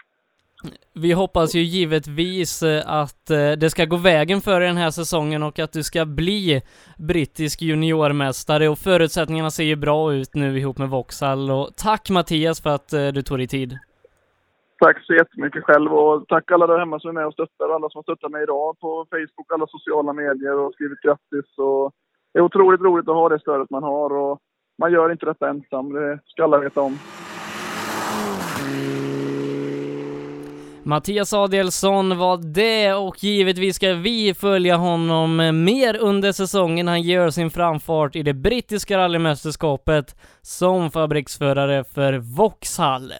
Vi 0.92 1.12
hoppas 1.12 1.54
ju 1.54 1.60
givetvis 1.60 2.62
eh, 2.62 2.82
att 2.86 3.30
eh, 3.30 3.52
det 3.52 3.70
ska 3.70 3.84
gå 3.84 3.96
vägen 3.96 4.40
för 4.40 4.60
den 4.60 4.76
här 4.76 4.90
säsongen 4.90 5.42
och 5.42 5.58
att 5.58 5.72
du 5.72 5.82
ska 5.82 6.04
bli 6.04 6.62
brittisk 6.98 7.62
juniormästare 7.62 8.68
och 8.68 8.78
förutsättningarna 8.78 9.50
ser 9.50 9.64
ju 9.64 9.76
bra 9.76 10.14
ut 10.14 10.34
nu 10.34 10.58
ihop 10.58 10.78
med 10.78 10.88
Vauxhall 10.88 11.50
och 11.50 11.70
tack 11.76 12.10
Mattias 12.10 12.60
för 12.62 12.70
att 12.70 12.92
eh, 12.92 13.08
du 13.08 13.22
tog 13.22 13.38
dig 13.38 13.46
tid. 13.46 13.78
Tack 14.84 15.04
så 15.06 15.14
jättemycket 15.14 15.64
själv 15.64 15.92
och 15.94 16.28
tack 16.28 16.50
alla 16.50 16.66
där 16.66 16.78
hemma 16.78 17.00
som 17.00 17.10
är 17.10 17.14
med 17.14 17.26
och 17.26 17.32
stöttar 17.32 17.68
och 17.68 17.74
alla 17.74 17.90
som 17.90 17.98
har 17.98 18.02
stöttat 18.02 18.30
mig 18.30 18.42
idag 18.42 18.78
på 18.80 19.06
Facebook, 19.10 19.52
alla 19.52 19.66
sociala 19.66 20.12
medier 20.12 20.58
och 20.58 20.74
skrivit 20.74 21.00
grattis. 21.00 21.58
Och 21.58 21.92
det 22.32 22.38
är 22.38 22.42
otroligt 22.42 22.80
roligt 22.80 23.08
att 23.08 23.14
ha 23.14 23.28
det 23.28 23.40
stödet 23.40 23.70
man 23.70 23.82
har 23.82 24.16
och 24.16 24.38
man 24.78 24.92
gör 24.92 25.12
inte 25.12 25.26
detta 25.26 25.48
ensam, 25.48 25.92
det 25.92 26.20
ska 26.24 26.44
alla 26.44 26.58
veta 26.58 26.80
om. 26.80 26.98
Mattias 30.82 31.32
Adelsson 31.32 32.18
var 32.18 32.54
det 32.54 32.94
och 32.94 33.24
givetvis 33.24 33.76
ska 33.76 33.94
vi 33.94 34.34
följa 34.34 34.76
honom 34.76 35.36
mer 35.64 35.96
under 36.00 36.32
säsongen. 36.32 36.88
Han 36.88 37.02
gör 37.02 37.30
sin 37.30 37.50
framfart 37.50 38.16
i 38.16 38.22
det 38.22 38.34
brittiska 38.34 38.98
rallymästerskapet 38.98 40.16
som 40.42 40.90
fabriksförare 40.90 41.84
för 41.84 42.36
Vauxhall. 42.36 43.12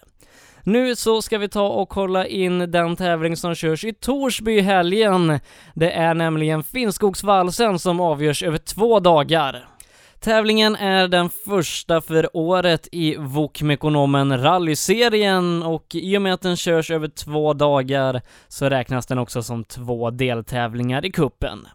Nu 0.67 0.95
så 0.95 1.21
ska 1.21 1.37
vi 1.37 1.49
ta 1.49 1.67
och 1.67 1.89
kolla 1.89 2.27
in 2.27 2.71
den 2.71 2.95
tävling 2.95 3.37
som 3.37 3.55
körs 3.55 3.83
i 3.83 3.93
Torsby 3.93 4.51
i 4.57 4.61
helgen. 4.61 5.39
Det 5.73 5.91
är 5.91 6.13
nämligen 6.13 6.63
Finnskogsvalsen 6.63 7.79
som 7.79 7.99
avgörs 7.99 8.43
över 8.43 8.57
två 8.57 8.99
dagar. 8.99 9.67
Tävlingen 10.19 10.75
är 10.75 11.07
den 11.07 11.29
första 11.29 12.01
för 12.01 12.37
året 12.37 12.87
i 12.91 13.15
Wokmekonomen 13.15 14.41
rallyserien 14.41 15.63
och 15.63 15.85
i 15.93 16.17
och 16.17 16.21
med 16.21 16.33
att 16.33 16.41
den 16.41 16.57
körs 16.57 16.91
över 16.91 17.07
två 17.07 17.53
dagar 17.53 18.21
så 18.47 18.69
räknas 18.69 19.05
den 19.05 19.19
också 19.19 19.43
som 19.43 19.63
två 19.63 20.09
deltävlingar 20.09 21.05
i 21.05 21.11
kuppen. 21.11 21.67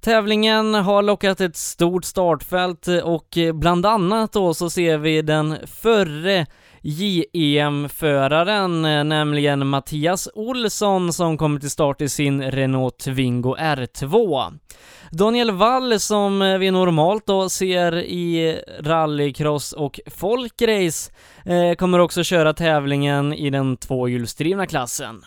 Tävlingen 0.00 0.74
har 0.74 1.02
lockat 1.02 1.40
ett 1.40 1.56
stort 1.56 2.04
startfält 2.04 2.86
och 3.02 3.38
bland 3.54 3.86
annat 3.86 4.32
då 4.32 4.54
så 4.54 4.70
ser 4.70 4.98
vi 4.98 5.22
den 5.22 5.56
förre 5.66 6.46
JEM-föraren, 6.84 8.84
eh, 8.84 9.04
nämligen 9.04 9.66
Mattias 9.66 10.28
Olsson 10.34 11.12
som 11.12 11.38
kommer 11.38 11.60
till 11.60 11.70
start 11.70 12.00
i 12.00 12.08
sin 12.08 12.42
Renault 12.42 12.98
Twingo 12.98 13.56
R2. 13.56 14.52
Daniel 15.10 15.50
Wall 15.50 16.00
som 16.00 16.42
eh, 16.42 16.58
vi 16.58 16.70
normalt 16.70 17.26
då 17.26 17.48
ser 17.48 17.96
i 17.96 18.58
rallycross 18.80 19.72
och 19.72 20.00
folkrace 20.06 21.12
eh, 21.44 21.74
kommer 21.74 21.98
också 21.98 22.24
köra 22.24 22.52
tävlingen 22.52 23.34
i 23.34 23.50
den 23.50 23.76
tvåhjulsdrivna 23.76 24.66
klassen. 24.66 25.24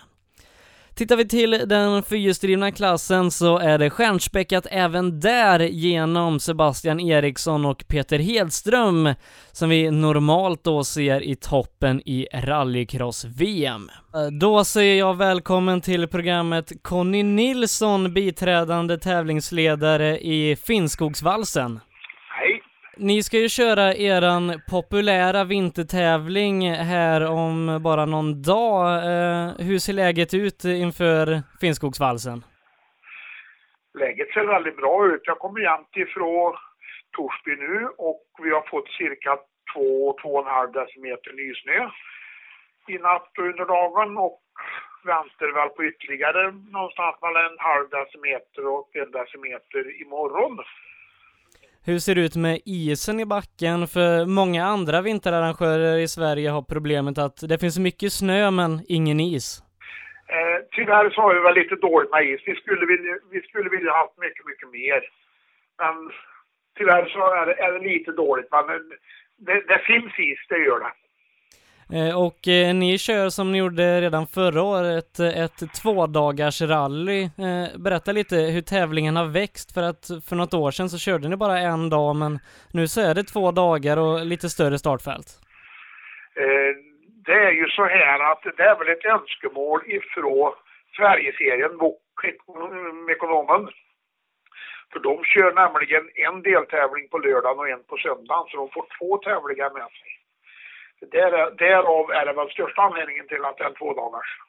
Tittar 0.98 1.16
vi 1.16 1.28
till 1.28 1.64
den 1.66 2.04
fyrhjulsdrivna 2.04 2.72
klassen 2.72 3.32
så 3.32 3.58
är 3.58 3.78
det 3.78 3.90
stjärnspäckat 3.90 4.68
även 4.72 5.20
där 5.20 5.60
genom 5.60 6.40
Sebastian 6.40 7.00
Eriksson 7.00 7.66
och 7.66 7.84
Peter 7.88 8.20
Hedström 8.20 9.14
som 9.52 9.70
vi 9.70 9.92
normalt 9.92 10.64
då 10.64 10.84
ser 10.84 11.24
i 11.24 11.36
toppen 11.36 12.02
i 12.06 12.28
rallycross-VM. 12.34 13.90
Då 14.40 14.64
säger 14.64 15.00
jag 15.00 15.18
välkommen 15.18 15.82
till 15.82 16.08
programmet 16.08 16.72
Conny 16.82 17.24
Nilsson, 17.24 18.14
biträdande 18.14 18.98
tävlingsledare 18.98 20.20
i 20.20 20.56
Finnskogsvalsen. 20.56 21.80
Ni 23.00 23.24
ska 23.24 23.38
ju 23.38 23.50
köra 23.50 23.94
eran 23.94 24.62
populära 24.70 25.44
vintertävling 25.44 26.72
här 26.72 27.32
om 27.32 27.80
bara 27.84 28.06
någon 28.06 28.42
dag. 28.42 28.86
Eh, 29.12 29.46
hur 29.68 29.78
ser 29.78 29.94
läget 29.94 30.34
ut 30.34 30.64
inför 30.66 31.26
Finnskogsvalsen? 31.62 32.44
Läget 34.00 34.30
ser 34.34 34.46
väldigt 34.46 34.78
bra 34.78 35.08
ut. 35.08 35.22
Jag 35.24 35.40
kommer 35.40 35.60
jämt 35.60 35.96
ifrån 35.96 36.56
Torsby 37.16 37.56
nu 37.56 37.88
och 37.98 38.24
vi 38.44 38.50
har 38.50 38.66
fått 38.70 38.90
cirka 38.90 39.32
2-2,5 39.76 40.74
decimeter 40.80 41.32
nysnö 41.34 41.90
i 42.88 42.98
natt 42.98 43.32
och 43.38 43.48
under 43.52 43.66
dagen 43.66 44.18
och 44.18 44.42
väntar 45.06 45.54
väl 45.58 45.70
på 45.70 45.84
ytterligare 45.86 46.42
någonstans 46.52 47.16
mellan 47.22 47.46
en 47.52 47.60
halv 47.70 47.90
decimeter 47.90 48.64
och 48.76 48.90
en 49.02 49.12
decimeter 49.12 50.02
imorgon. 50.02 50.56
Hur 51.90 52.00
ser 52.00 52.16
det 52.16 52.22
ut 52.22 52.36
med 52.36 52.60
isen 52.66 53.20
i 53.20 53.26
backen? 53.26 53.88
För 53.96 54.26
många 54.40 54.64
andra 54.76 55.02
vinterarrangörer 55.02 55.98
i 55.98 56.08
Sverige 56.08 56.50
har 56.50 56.62
problemet 56.62 57.18
att 57.18 57.38
det 57.50 57.58
finns 57.64 57.80
mycket 57.80 58.12
snö 58.14 58.52
men 58.52 58.72
ingen 58.98 59.20
is. 59.20 59.48
Eh, 60.36 60.58
tyvärr 60.76 61.10
så 61.10 61.22
har 61.22 61.34
vi 61.34 61.40
väl 61.40 61.56
lite 61.62 61.76
dåligt 61.76 62.12
med 62.12 62.24
is. 62.30 62.42
Vi 62.46 62.56
skulle 62.56 62.86
vilja, 62.86 63.14
vi 63.32 63.42
skulle 63.42 63.70
vilja 63.70 63.92
ha 63.92 64.00
haft 64.04 64.18
mycket, 64.26 64.46
mycket 64.52 64.70
mer. 64.80 65.00
Men 65.82 65.96
tyvärr 66.78 67.06
så 67.14 67.22
är 67.40 67.46
det, 67.46 67.56
är 67.66 67.72
det 67.74 67.88
lite 67.92 68.12
dåligt. 68.12 68.48
Men 68.52 68.66
det, 69.48 69.58
det 69.72 69.80
finns 69.90 70.14
is, 70.20 70.42
det 70.50 70.60
gör 70.68 70.80
det. 70.80 70.92
Eh, 71.94 72.22
och 72.26 72.48
eh, 72.48 72.74
ni 72.76 72.98
kör 72.98 73.30
som 73.30 73.52
ni 73.52 73.58
gjorde 73.58 74.02
redan 74.02 74.28
förra 74.28 74.62
året, 74.64 75.20
eh, 75.20 75.44
ett 75.44 75.74
tvådagars 75.82 76.62
rally. 76.62 77.22
Eh, 77.24 77.80
berätta 77.80 78.12
lite 78.12 78.36
hur 78.36 78.62
tävlingen 78.62 79.16
har 79.16 79.26
växt, 79.26 79.74
för 79.74 79.84
att 79.84 80.06
för 80.30 80.36
något 80.36 80.54
år 80.54 80.72
sedan 80.72 80.90
så 80.90 80.98
körde 80.98 81.28
ni 81.30 81.36
bara 81.36 81.60
en 81.60 81.90
dag, 81.90 82.16
men 82.16 82.40
nu 82.74 82.88
så 82.88 83.02
är 83.02 83.14
det 83.16 83.24
två 83.24 83.52
dagar 83.52 83.98
och 83.98 84.26
lite 84.26 84.50
större 84.50 84.78
startfält. 84.78 85.28
Eh, 86.36 86.74
det 87.26 87.40
är 87.48 87.52
ju 87.52 87.68
så 87.68 87.86
här 87.86 88.20
att 88.32 88.44
det 88.58 88.64
är 88.64 88.78
väl 88.80 88.90
ett 88.90 89.06
önskemål 89.06 89.82
ifrån 89.86 90.54
Sverigeserien, 90.98 91.72
Ekonomen. 93.16 93.70
För 94.92 95.00
de 95.00 95.24
kör 95.24 95.52
nämligen 95.54 96.10
en 96.28 96.42
deltävling 96.42 97.08
på 97.12 97.18
lördagen 97.18 97.60
och 97.60 97.70
en 97.70 97.84
på 97.90 97.98
söndagen, 97.98 98.46
så 98.48 98.58
de 98.58 98.70
får 98.70 98.86
två 98.98 99.18
tävlingar 99.18 99.70
med 99.70 99.90
sig. 100.00 100.12
Där, 101.02 101.32
därav 101.58 102.12
är 102.12 102.26
det 102.26 102.34
väl 102.34 102.50
största 102.50 102.82
anledningen 102.82 103.28
till 103.28 103.46
att 103.46 103.58
det 103.58 103.64
är 103.64 103.68
en 103.68 103.76
tvådagars. 103.76 104.40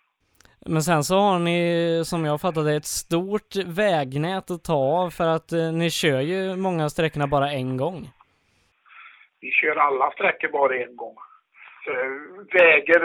Men 0.66 0.82
sen 0.82 1.04
så 1.04 1.18
har 1.18 1.38
ni, 1.38 2.02
som 2.04 2.24
jag 2.24 2.40
fattar 2.40 2.62
det, 2.62 2.74
ett 2.76 2.84
stort 2.84 3.56
vägnät 3.66 4.50
att 4.50 4.64
ta 4.64 4.74
av 4.74 5.10
för 5.10 5.28
att 5.28 5.52
eh, 5.52 5.72
ni 5.72 5.90
kör 5.90 6.20
ju 6.20 6.56
många 6.56 6.88
sträckorna 6.88 7.26
bara 7.26 7.52
en 7.52 7.76
gång. 7.76 8.10
Vi 9.40 9.50
kör 9.50 9.76
alla 9.76 10.10
sträckor 10.10 10.48
bara 10.48 10.76
en 10.76 10.96
gång. 10.96 11.16
Så 11.84 11.92
väger 12.52 13.00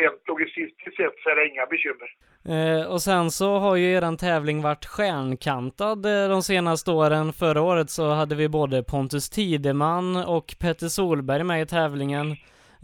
rent 0.00 0.28
logistiskt 0.28 0.96
sett 0.96 1.18
så 1.22 1.30
är 1.30 1.36
det 1.36 1.48
inga 1.48 1.66
bekymmer. 1.66 2.08
Eh, 2.48 2.92
och 2.92 3.02
sen 3.02 3.30
så 3.30 3.58
har 3.58 3.76
ju 3.76 3.92
eran 3.92 4.16
tävling 4.16 4.62
varit 4.62 4.86
stjärnkantad 4.86 6.06
eh, 6.06 6.28
de 6.28 6.42
senaste 6.42 6.90
åren. 6.90 7.32
Förra 7.32 7.62
året 7.62 7.90
så 7.90 8.10
hade 8.10 8.34
vi 8.34 8.48
både 8.48 8.82
Pontus 8.82 9.30
Tideman 9.30 10.16
och 10.16 10.54
Petter 10.60 10.88
Solberg 10.88 11.44
med 11.44 11.62
i 11.62 11.66
tävlingen. 11.66 12.36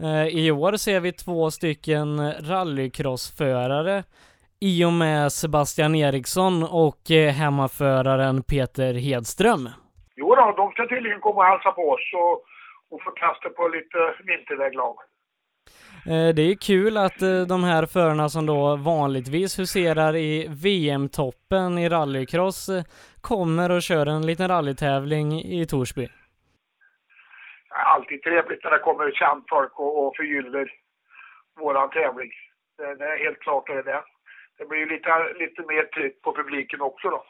Eh, 0.03 0.27
I 0.27 0.51
år 0.51 0.73
ser 0.73 0.99
vi 0.99 1.11
två 1.11 1.51
stycken 1.51 2.33
rallycrossförare 2.33 4.03
i 4.59 4.85
och 4.85 4.93
med 4.93 5.31
Sebastian 5.31 5.95
Eriksson 5.95 6.63
och 6.63 7.11
eh, 7.11 7.33
hemmaföraren 7.33 8.43
Peter 8.43 8.93
Hedström. 8.93 9.69
Jo 10.15 10.35
då, 10.35 10.53
de 10.57 10.71
ska 10.71 10.87
tydligen 10.87 11.19
komma 11.19 11.41
och 11.41 11.45
hälsa 11.45 11.71
på 11.71 11.81
oss 11.81 12.13
och, 12.13 12.33
och 12.95 13.03
få 13.03 13.11
kasta 13.11 13.49
på 13.49 13.67
lite 13.67 13.97
vinterväglag. 14.25 14.95
Eh, 16.05 16.35
det 16.35 16.41
är 16.41 16.55
kul 16.55 16.97
att 16.97 17.19
de 17.47 17.63
här 17.63 17.85
förarna 17.85 18.29
som 18.29 18.45
då 18.45 18.75
vanligtvis 18.75 19.59
huserar 19.59 20.15
i 20.15 20.47
VM-toppen 20.49 21.77
i 21.77 21.89
rallycross 21.89 22.69
kommer 23.21 23.71
och 23.71 23.81
kör 23.81 24.05
en 24.05 24.25
liten 24.25 24.47
rallytävling 24.47 25.41
i 25.41 25.65
Torsby 25.65 26.07
alltid 27.71 28.23
trevligt 28.23 28.63
när 28.63 28.71
det 28.71 28.79
kommer 28.79 29.11
känt 29.11 29.45
folk 29.49 29.79
och, 29.79 30.07
och 30.07 30.15
förgyller 30.15 30.71
våran 31.59 31.89
tävling. 31.89 32.31
Det, 32.77 32.95
det, 32.95 33.05
är 33.05 33.23
helt 33.25 33.39
klart 33.39 33.67
det 33.67 33.73
är 33.73 33.83
det. 33.83 34.03
Det 34.57 34.65
blir 34.65 34.85
lite, 34.85 35.33
lite 35.39 35.61
mer 35.61 35.83
tryck 35.83 36.21
på 36.21 36.35
publiken 36.35 36.81
också 36.81 37.09
då. 37.09 37.23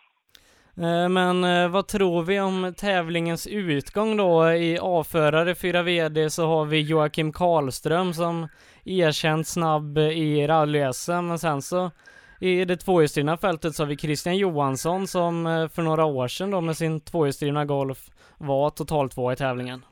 Eh, 0.83 1.09
men 1.09 1.43
eh, 1.43 1.69
vad 1.69 1.87
tror 1.87 2.23
vi 2.23 2.39
om 2.39 2.73
tävlingens 2.77 3.47
utgång 3.47 4.17
då? 4.17 4.51
I 4.51 4.79
A-förare 4.81 5.55
4 5.55 5.83
VD 5.83 6.29
så 6.29 6.47
har 6.47 6.65
vi 6.65 6.81
Joakim 6.81 7.33
Karlström 7.33 8.13
som 8.13 8.47
erkänt 8.85 9.47
snabb 9.47 9.97
i 9.97 10.47
rally-SM, 10.47 11.21
men 11.21 11.39
sen 11.39 11.61
så 11.61 11.91
i 12.39 12.65
det 12.65 12.77
tvåhjulsdrivna 12.77 13.37
fältet 13.37 13.75
så 13.75 13.83
har 13.83 13.87
vi 13.87 13.97
Christian 13.97 14.37
Johansson 14.37 15.07
som 15.07 15.47
eh, 15.47 15.67
för 15.67 15.81
några 15.81 16.05
år 16.05 16.27
sedan 16.27 16.51
då 16.51 16.61
med 16.61 16.77
sin 16.77 17.01
tvåhjulsdrivna 17.01 17.65
Golf 17.65 17.99
var 18.37 18.69
totalt 18.69 19.11
två 19.11 19.31
i 19.31 19.35
tävlingen 19.35 19.85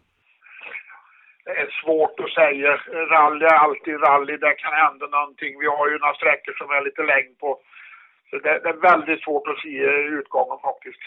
svårt 1.89 2.19
att 2.19 2.33
säga. 2.41 2.71
Rally 3.13 3.45
är 3.45 3.59
alltid 3.65 3.95
rally, 4.03 4.37
det 4.37 4.53
kan 4.53 4.73
hända 4.73 5.05
någonting. 5.07 5.59
Vi 5.59 5.67
har 5.67 5.89
ju 5.89 5.97
några 5.99 6.13
sträckor 6.13 6.53
som 6.59 6.67
är 6.77 6.81
lite 6.87 7.03
längd 7.11 7.33
på. 7.39 7.49
Så 8.29 8.35
det, 8.43 8.59
det, 8.63 8.69
är 8.69 8.81
väldigt 8.91 9.23
svårt 9.23 9.47
att 9.47 9.59
se 9.63 9.75
utgången 10.19 10.57
faktiskt. 10.67 11.03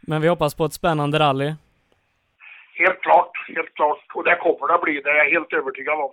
Men 0.00 0.22
vi 0.22 0.28
hoppas 0.28 0.54
på 0.54 0.64
ett 0.64 0.72
spännande 0.72 1.18
rally. 1.18 1.50
Helt 2.74 3.00
klart, 3.00 3.32
helt 3.56 3.74
klart. 3.74 4.04
Och 4.14 4.24
det 4.24 4.36
kommer 4.36 4.68
det 4.68 4.74
att 4.74 4.82
bli, 4.82 5.00
det 5.00 5.10
är 5.10 5.16
jag 5.24 5.30
helt 5.30 5.52
övertygad 5.52 5.94
om. 5.94 6.12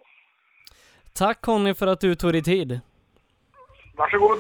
Tack 1.14 1.42
Conny 1.42 1.74
för 1.74 1.88
att 1.88 2.02
du 2.02 2.16
tog 2.16 2.32
dig 2.32 2.44
tid. 2.44 2.80
Varsågod. 3.98 4.40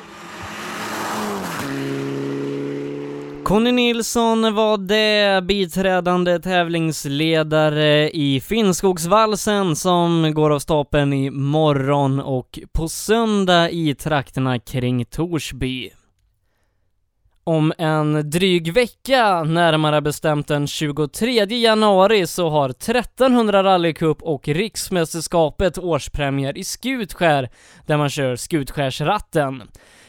Conny 3.45 3.71
Nilsson 3.71 4.55
var 4.55 4.77
det 4.77 5.43
biträdande 5.45 6.39
tävlingsledare 6.39 8.09
i 8.09 8.41
Finnskogsvalsen 8.41 9.75
som 9.75 10.31
går 10.35 10.49
av 10.49 10.59
stapeln 10.59 11.13
i 11.13 11.29
morgon 11.29 12.19
och 12.19 12.59
på 12.73 12.87
söndag 12.87 13.69
i 13.69 13.95
trakterna 13.95 14.59
kring 14.59 15.05
Torsby. 15.05 15.91
Om 17.47 17.73
en 17.77 18.29
dryg 18.29 18.73
vecka, 18.73 19.43
närmare 19.43 20.01
bestämt 20.01 20.47
den 20.47 20.67
23 20.67 21.29
januari, 21.45 22.27
så 22.27 22.49
har 22.49 22.69
1300 22.69 23.63
rallycup 23.63 24.17
och 24.21 24.47
riksmästerskapet 24.47 25.77
årspremiär 25.77 26.57
i 26.57 26.63
Skutskär, 26.63 27.47
där 27.87 27.97
man 27.97 28.09
kör 28.09 28.35
Skutskärsratten. 28.35 29.61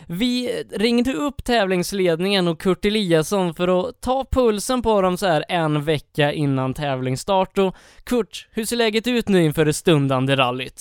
Vi 0.08 0.48
ringde 0.72 1.12
upp 1.12 1.44
tävlingsledningen 1.44 2.48
och 2.48 2.60
Kurt 2.60 2.84
Eliasson 2.84 3.54
för 3.54 3.68
att 3.80 4.00
ta 4.00 4.24
pulsen 4.32 4.82
på 4.82 5.02
dem 5.02 5.16
så 5.16 5.26
här 5.26 5.44
en 5.48 5.84
vecka 5.84 6.32
innan 6.32 6.74
tävlingsstart. 6.74 7.58
Och 7.58 7.74
Kurt, 8.10 8.48
hur 8.54 8.64
ser 8.64 8.76
läget 8.76 9.06
ut 9.06 9.28
nu 9.28 9.44
inför 9.44 9.64
det 9.64 9.72
stundande 9.72 10.36
rallyt? 10.36 10.80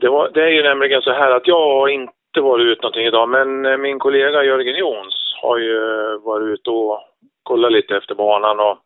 Det, 0.00 0.08
var, 0.08 0.30
det 0.34 0.42
är 0.42 0.50
ju 0.50 0.62
nämligen 0.62 1.02
så 1.02 1.12
här 1.12 1.30
att 1.30 1.46
jag 1.46 1.80
har 1.80 1.88
inte 1.88 2.40
varit 2.40 2.66
ut 2.72 2.82
någonting 2.82 3.06
idag, 3.06 3.28
men 3.28 3.66
eh, 3.66 3.76
min 3.76 3.98
kollega 3.98 4.44
Jörgen 4.44 4.78
Jons 4.78 5.23
har 5.42 5.58
ju 5.58 5.78
varit 6.18 6.58
ute 6.58 6.70
och 6.70 7.00
kollat 7.42 7.72
lite 7.72 7.96
efter 7.96 8.14
banan 8.14 8.60
och 8.60 8.78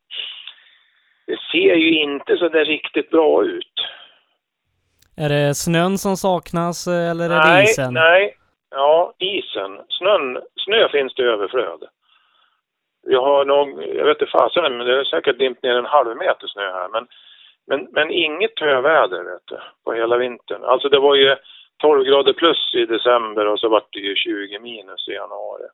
det 1.27 1.39
ser 1.53 1.75
ju 1.75 2.03
inte 2.03 2.37
så 2.37 2.49
där 2.49 2.65
riktigt 2.65 3.11
bra 3.11 3.45
ut. 3.45 3.75
Är 5.17 5.29
det 5.29 5.55
snön 5.55 5.99
som 5.99 6.17
saknas 6.17 6.87
eh, 6.87 7.11
eller 7.11 7.25
är 7.25 7.39
nej, 7.39 7.65
det 7.65 7.71
isen? 7.71 7.95
Nej, 7.95 8.37
ja, 8.71 9.15
isen. 9.19 9.81
Snön, 9.89 10.39
snö 10.57 10.89
finns 10.89 11.15
det 11.15 11.23
i 11.23 11.27
överflöd. 11.27 11.85
Jag 13.07 13.23
har 13.23 13.45
nog, 13.45 13.85
jag 13.97 14.05
vet 14.05 14.21
inte 14.21 14.33
fasen, 14.33 14.77
men 14.77 14.87
det 14.87 15.01
är 15.01 15.05
säkert 15.05 15.39
dimpt 15.39 15.63
ner 15.63 15.77
en 15.77 15.85
halv 15.85 16.17
meter 16.17 16.47
snö 16.47 16.73
här. 16.73 16.89
Men, 16.89 17.07
men, 17.67 17.89
men 17.93 18.11
inget 18.11 18.57
töväder 18.57 19.23
vet 19.25 19.47
du, 19.47 19.59
på 19.85 19.93
hela 19.93 20.17
vintern. 20.17 20.65
Alltså 20.65 20.89
det 20.89 20.99
var 20.99 21.15
ju 21.15 21.37
12 21.83 22.05
grader 22.05 22.33
plus 22.33 22.75
i 22.75 22.87
december 22.87 23.47
och 23.47 23.61
så 23.61 23.69
vart 23.69 23.93
det 23.93 23.99
ju 23.99 24.15
20 24.17 24.59
minus 24.59 25.09
i 25.09 25.13
januari. 25.13 25.69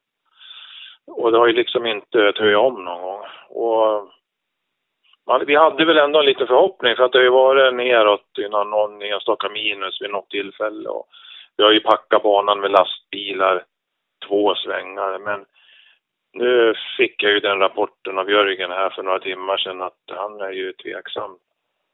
Och 1.07 1.33
det 1.33 1.39
har 1.39 1.47
ju 1.47 1.53
liksom 1.53 1.87
inte 1.87 2.33
töjat 2.33 2.61
om 2.61 2.85
någon 2.85 3.03
gång. 3.03 3.21
Och 3.49 4.09
man, 5.27 5.47
vi 5.47 5.57
hade 5.57 5.85
väl 5.85 5.99
ändå 5.99 6.19
en 6.19 6.27
liten 6.27 6.47
förhoppning 6.47 6.97
för 6.97 7.05
att 7.05 7.13
det 7.13 7.19
har 7.19 7.25
ju 7.25 7.31
varit 7.31 7.75
neråt 7.75 8.39
innan 8.39 8.71
någon 8.71 9.03
enstaka 9.03 9.49
minus 9.49 10.03
vid 10.03 10.11
något 10.11 10.31
tillfälle. 10.31 10.89
Och 10.89 11.07
vi 11.57 11.65
har 11.65 11.73
ju 11.73 11.81
packat 11.81 12.23
banan 12.23 12.61
med 12.61 12.71
lastbilar 12.71 13.65
två 14.29 14.55
svängar. 14.55 15.19
Men 15.19 15.45
nu 16.33 16.75
fick 16.97 17.23
jag 17.23 17.33
ju 17.33 17.41
den 17.41 17.59
rapporten 17.59 18.19
av 18.19 18.31
Jörgen 18.31 18.71
här 18.71 18.91
för 18.91 19.03
några 19.03 19.19
timmar 19.19 19.57
sedan 19.57 19.83
att 19.83 20.03
han 20.07 20.41
är 20.41 20.51
ju 20.51 20.73
tveksam 20.73 21.31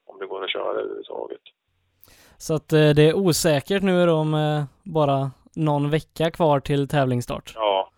om 0.07 0.19
det 0.19 0.26
går 0.26 0.45
att 0.45 0.50
köra 0.50 0.71
överhuvudtaget. 0.71 1.40
Så 2.38 2.55
att 2.55 2.73
eh, 2.73 2.90
det 2.97 3.02
är 3.02 3.17
osäkert 3.17 3.83
nu 3.83 4.07
då 4.07 4.25
med 4.25 4.67
bara 4.85 5.31
någon 5.57 5.90
vecka 5.90 6.31
kvar 6.31 6.61
till 6.61 6.88
tävlingsstart. 6.88 7.52
Ja. 7.55 7.89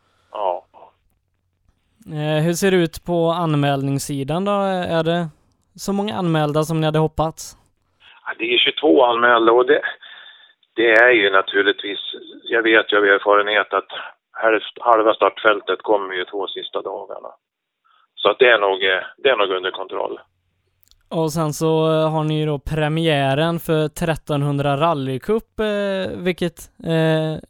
Eh, 2.06 2.44
hur 2.44 2.52
ser 2.52 2.70
det 2.70 2.76
ut 2.76 3.04
på 3.04 3.30
anmälningssidan 3.30 4.44
då? 4.44 4.52
Är 4.98 5.02
det 5.04 5.28
så 5.74 5.92
många 5.92 6.14
anmälda 6.14 6.62
som 6.62 6.80
ni 6.80 6.86
hade 6.86 6.98
hoppats? 6.98 7.56
Ja, 8.26 8.32
Det 8.38 8.44
är 8.54 8.58
22 8.58 9.04
anmälda 9.04 9.52
och 9.52 9.66
det, 9.66 9.80
det 10.76 10.90
är 10.92 11.10
ju 11.10 11.30
naturligtvis, 11.30 11.98
jag 12.44 12.62
vet 12.62 12.92
ju 12.92 12.96
av 12.96 13.04
erfarenhet 13.04 13.72
att 13.74 13.88
hälft- 14.42 14.78
halva 14.80 15.14
startfältet 15.14 15.82
kommer 15.82 16.14
ju 16.14 16.24
två 16.24 16.46
sista 16.46 16.82
dagarna. 16.82 17.28
Så 18.14 18.30
att 18.30 18.38
det 18.38 18.50
är 18.50 18.58
nog, 18.58 18.84
eh, 18.84 19.02
det 19.22 19.28
är 19.28 19.36
nog 19.36 19.50
under 19.56 19.70
kontroll. 19.70 20.20
Och 21.10 21.32
sen 21.32 21.52
så 21.52 21.70
eh, 21.92 22.10
har 22.10 22.24
ni 22.24 22.40
ju 22.40 22.46
då 22.46 22.58
premiären 22.58 23.58
för 23.60 23.84
1300 23.84 24.76
rallycup, 24.76 25.60
vilket 26.16 26.58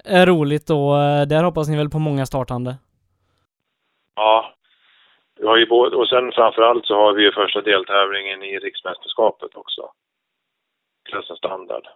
är 0.04 0.26
roligt 0.26 0.66
då. 0.66 0.94
Där 1.28 1.44
hoppas 1.44 1.68
ni 1.68 1.76
väl 1.76 1.90
på 1.90 1.98
många 1.98 2.26
startande? 2.26 2.74
Ja, 4.16 4.54
vi 5.40 5.46
har 5.46 5.56
ju 5.56 5.66
både, 5.66 5.96
och 5.96 6.08
sen 6.08 6.32
framförallt 6.32 6.86
så 6.86 6.94
har 6.94 7.12
vi 7.12 7.22
ju 7.22 7.32
första 7.32 7.60
deltävlingen 7.60 8.42
i 8.42 8.58
riksmästerskapet 8.58 9.54
också. 9.54 9.82
Klassen 11.08 11.36
standard. 11.36 11.86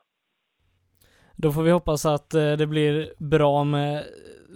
Då 1.37 1.51
får 1.53 1.63
vi 1.63 1.71
hoppas 1.71 2.07
att 2.07 2.35
eh, 2.35 2.53
det 2.59 2.67
blir 2.67 2.95
bra 3.31 3.65
med 3.65 4.05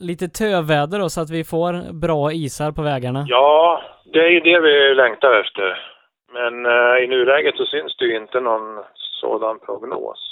lite 0.00 0.28
töväder 0.28 0.98
då, 0.98 1.08
så 1.08 1.20
att 1.20 1.30
vi 1.30 1.44
får 1.44 1.92
bra 1.92 2.32
isar 2.32 2.72
på 2.72 2.82
vägarna. 2.82 3.24
Ja, 3.28 3.82
det 4.04 4.18
är 4.18 4.28
ju 4.28 4.40
det 4.40 4.60
vi 4.60 4.94
längtar 4.94 5.40
efter. 5.40 5.90
Men 6.32 6.66
eh, 6.66 7.04
i 7.04 7.06
nuläget 7.06 7.56
så 7.56 7.64
syns 7.66 7.96
det 7.96 8.04
ju 8.04 8.16
inte 8.16 8.40
någon 8.40 8.84
sådan 9.20 9.58
prognos. 9.58 10.29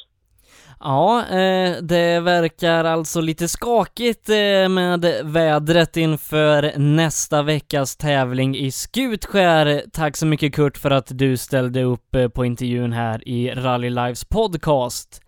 Ja, 0.80 1.26
eh, 1.26 1.76
det 1.82 2.20
verkar 2.20 2.84
alltså 2.84 3.20
lite 3.20 3.48
skakigt 3.48 4.28
eh, 4.28 4.68
med 4.68 5.20
vädret 5.24 5.96
inför 5.96 6.78
nästa 6.78 7.42
veckas 7.42 7.96
tävling 7.96 8.56
i 8.56 8.70
Skutskär. 8.70 9.82
Tack 9.92 10.16
så 10.16 10.26
mycket 10.26 10.54
Kurt 10.54 10.78
för 10.78 10.90
att 10.90 11.18
du 11.18 11.36
ställde 11.36 11.82
upp 11.82 12.14
eh, 12.14 12.28
på 12.28 12.44
intervjun 12.44 12.92
här 12.92 13.28
i 13.28 13.50
Rally 13.50 13.90
Lives 13.90 14.24
podcast. 14.24 15.22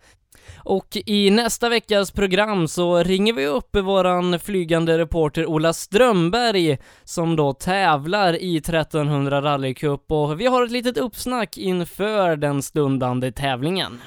Och 0.63 0.97
i 1.05 1.29
nästa 1.29 1.69
veckas 1.69 2.11
program 2.11 2.67
så 2.67 3.03
ringer 3.03 3.33
vi 3.33 3.47
upp 3.47 3.75
våran 3.75 4.39
flygande 4.39 4.97
reporter 4.97 5.45
Ola 5.45 5.73
Strömberg 5.73 6.77
som 7.03 7.35
då 7.35 7.53
tävlar 7.53 8.41
i 8.41 8.57
1300 8.57 9.41
rallycup 9.41 10.11
och 10.11 10.39
vi 10.39 10.45
har 10.45 10.63
ett 10.63 10.71
litet 10.71 10.97
uppsnack 10.97 11.57
inför 11.57 12.35
den 12.35 12.61
stundande 12.61 13.31
tävlingen. 13.31 13.99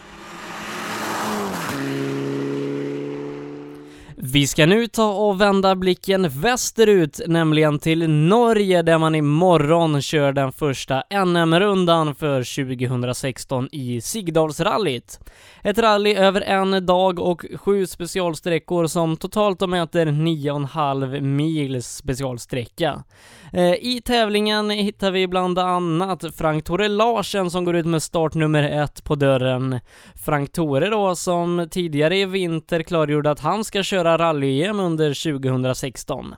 Vi 4.27 4.47
ska 4.47 4.67
nu 4.67 4.87
ta 4.87 5.13
och 5.13 5.41
vända 5.41 5.75
blicken 5.75 6.29
västerut, 6.29 7.21
nämligen 7.27 7.79
till 7.79 8.11
Norge 8.11 8.83
där 8.83 8.99
man 8.99 9.15
imorgon 9.15 10.03
kör 10.03 10.33
den 10.33 10.53
första 10.53 11.03
NM-rundan 11.25 12.15
för 12.15 12.65
2016 12.67 13.69
i 13.73 14.01
Sigdalsrallyt. 14.01 15.21
Ett 15.63 15.79
rally 15.79 16.15
över 16.15 16.41
en 16.41 16.87
dag 16.87 17.19
och 17.19 17.45
sju 17.57 17.87
specialsträckor 17.87 18.87
som 18.87 19.17
totalt 19.17 19.69
mäter 19.69 20.07
9,5 20.07 21.21
mils 21.21 21.97
specialsträcka. 21.97 23.05
Eh, 23.53 23.75
I 23.75 24.03
tävlingen 24.05 24.71
hittar 24.71 25.11
vi 25.11 25.27
bland 25.29 25.59
annat 25.59 26.25
Frank 26.37 26.65
Tore 26.65 26.89
Larsen 26.89 27.51
som 27.51 27.65
går 27.65 27.77
ut 27.77 27.87
med 27.87 28.03
startnummer 28.03 28.63
ett 28.83 29.05
på 29.05 29.15
dörren. 29.15 29.81
Frank 30.25 30.53
Tore 30.53 30.91
då 30.91 31.15
som 31.15 31.69
tidigare 31.71 32.19
i 32.19 32.25
vinter 32.25 32.83
klargjorde 32.83 33.31
att 33.31 33.41
han 33.41 33.65
ska 33.65 33.83
köra 33.83 34.14
rally-EM 34.19 34.81
under 34.81 35.39
2016. 35.39 36.35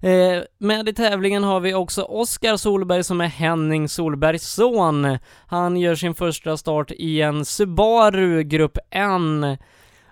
Eh, 0.00 0.42
med 0.58 0.88
i 0.88 0.92
tävlingen 0.92 1.44
har 1.44 1.60
vi 1.60 1.74
också 1.74 2.02
Oskar 2.02 2.56
Solberg 2.56 3.04
som 3.04 3.20
är 3.20 3.26
Henning 3.26 3.88
Solbergs 3.88 4.52
son. 4.52 5.18
Han 5.46 5.76
gör 5.76 5.94
sin 5.94 6.14
första 6.14 6.56
start 6.56 6.90
i 6.90 7.20
en 7.20 7.44
Subaru 7.44 8.42
Grupp 8.42 8.78
N. 8.90 9.56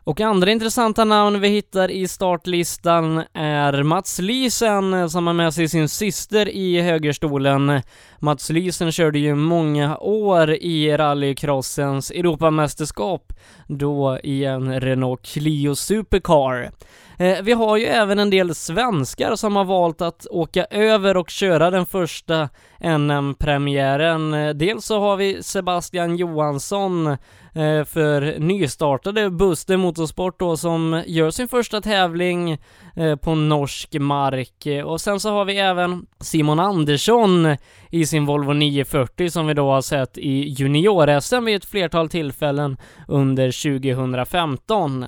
Och 0.06 0.20
andra 0.20 0.50
intressanta 0.50 1.04
namn 1.04 1.40
vi 1.40 1.48
hittar 1.48 1.90
i 1.90 2.08
startlistan 2.08 3.22
är 3.32 3.82
Mats 3.82 4.18
Lysen 4.18 4.94
eh, 4.94 5.06
som 5.06 5.26
har 5.26 5.34
med 5.34 5.54
sig 5.54 5.68
sin 5.68 5.88
syster 5.88 6.48
i 6.48 6.80
högerstolen. 6.80 7.82
Mats 8.18 8.50
Lysen 8.50 8.92
körde 8.92 9.18
ju 9.18 9.34
många 9.34 9.98
år 9.98 10.50
i 10.50 10.96
rallycrossens 10.96 12.10
Europamästerskap, 12.10 13.32
då 13.68 14.18
i 14.22 14.44
en 14.44 14.80
Renault 14.80 15.22
Clio 15.22 15.74
Supercar. 15.74 16.70
Eh, 17.18 17.42
vi 17.42 17.52
har 17.52 17.76
ju 17.76 17.84
även 17.84 18.18
en 18.18 18.30
del 18.30 18.54
svenskar 18.54 19.36
som 19.36 19.56
har 19.56 19.64
valt 19.64 20.00
att 20.00 20.26
åka 20.30 20.64
över 20.64 21.16
och 21.16 21.30
köra 21.30 21.70
den 21.70 21.86
första 21.86 22.48
NM-premiären. 22.80 24.34
Eh, 24.34 24.54
dels 24.54 24.84
så 24.84 25.00
har 25.00 25.16
vi 25.16 25.42
Sebastian 25.42 26.16
Johansson 26.16 27.06
eh, 27.06 27.84
för 27.84 28.38
nystartade 28.38 29.30
Buster 29.30 29.76
Motorsport 29.76 30.38
då 30.38 30.56
som 30.56 31.02
gör 31.06 31.30
sin 31.30 31.48
första 31.48 31.80
tävling 31.80 32.58
eh, 32.96 33.16
på 33.16 33.34
norsk 33.34 33.94
mark. 33.94 34.66
Eh, 34.66 34.84
och 34.84 35.00
sen 35.00 35.20
så 35.20 35.30
har 35.30 35.44
vi 35.44 35.58
även 35.58 36.06
Simon 36.20 36.60
Andersson 36.60 37.56
i 37.90 38.06
sin 38.06 38.26
Volvo 38.26 38.52
940 38.52 39.30
som 39.30 39.46
vi 39.46 39.54
då 39.54 39.70
har 39.70 39.82
sett 39.82 40.18
i 40.18 40.48
junior-SM 40.48 41.44
vid 41.44 41.56
ett 41.56 41.64
flertal 41.64 42.08
tillfällen 42.08 42.76
under 43.08 43.70
2015. 43.80 45.06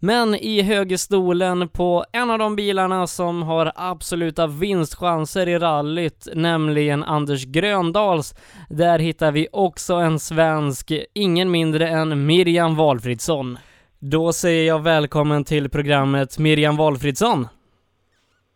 Men 0.00 0.34
i 0.34 0.62
högerstolen 0.62 1.68
på 1.68 2.04
en 2.12 2.30
av 2.30 2.38
de 2.38 2.56
bilarna 2.56 3.06
som 3.06 3.42
har 3.42 3.72
absoluta 3.76 4.46
vinstchanser 4.46 5.48
i 5.48 5.58
rallyt, 5.58 6.28
nämligen 6.34 7.04
Anders 7.04 7.44
Gröndals, 7.44 8.34
där 8.70 8.98
hittar 8.98 9.32
vi 9.32 9.48
också 9.52 9.94
en 9.94 10.18
svensk, 10.18 10.92
ingen 11.14 11.50
mindre 11.50 11.88
än 11.88 12.26
Miriam 12.26 12.76
Valfridsson. 12.76 13.58
Då 13.98 14.32
säger 14.32 14.66
jag 14.66 14.82
välkommen 14.82 15.44
till 15.44 15.70
programmet 15.70 16.38
Miriam 16.38 16.76
Valfridsson. 16.76 17.46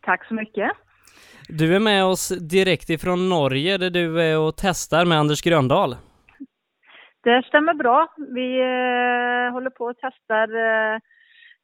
Tack 0.02 0.26
så 0.26 0.34
mycket. 0.34 0.72
Du 1.48 1.74
är 1.76 1.80
med 1.80 2.04
oss 2.04 2.28
direkt 2.28 2.90
ifrån 2.90 3.28
Norge 3.28 3.78
där 3.78 3.90
du 3.90 4.22
är 4.22 4.38
och 4.38 4.54
testar 4.56 5.04
med 5.04 5.18
Anders 5.18 5.42
Gröndal. 5.42 5.96
Det 7.22 7.42
stämmer 7.48 7.74
bra. 7.74 8.14
Vi 8.16 8.60
eh, 8.60 9.52
håller 9.52 9.70
på 9.70 9.84
och 9.84 9.96
testar 10.00 10.48
eh, 10.48 10.98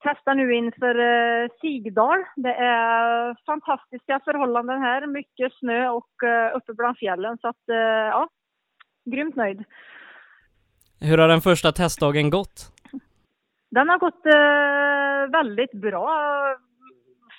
testar 0.03 0.35
nu 0.35 0.55
inför 0.55 0.95
eh, 0.99 1.49
Sigdal. 1.61 2.25
Det 2.37 2.55
är 2.55 3.37
fantastiska 3.47 4.21
förhållanden 4.25 4.83
här, 4.83 5.07
mycket 5.07 5.53
snö 5.59 5.89
och 5.89 6.23
eh, 6.25 6.57
uppe 6.57 6.75
bland 6.75 6.99
fjällen 6.99 7.39
så 7.41 7.49
att 7.49 7.69
eh, 7.69 7.77
ja, 8.17 8.29
grymt 9.05 9.37
nöjd. 9.37 9.65
Hur 11.01 11.19
har 11.19 11.29
den 11.29 11.41
första 11.41 11.73
testdagen 11.73 12.31
gått? 12.31 12.73
Den 13.71 13.89
har 13.89 13.99
gått 13.99 14.27
eh, 14.27 15.41
väldigt 15.41 15.73
bra. 15.73 16.09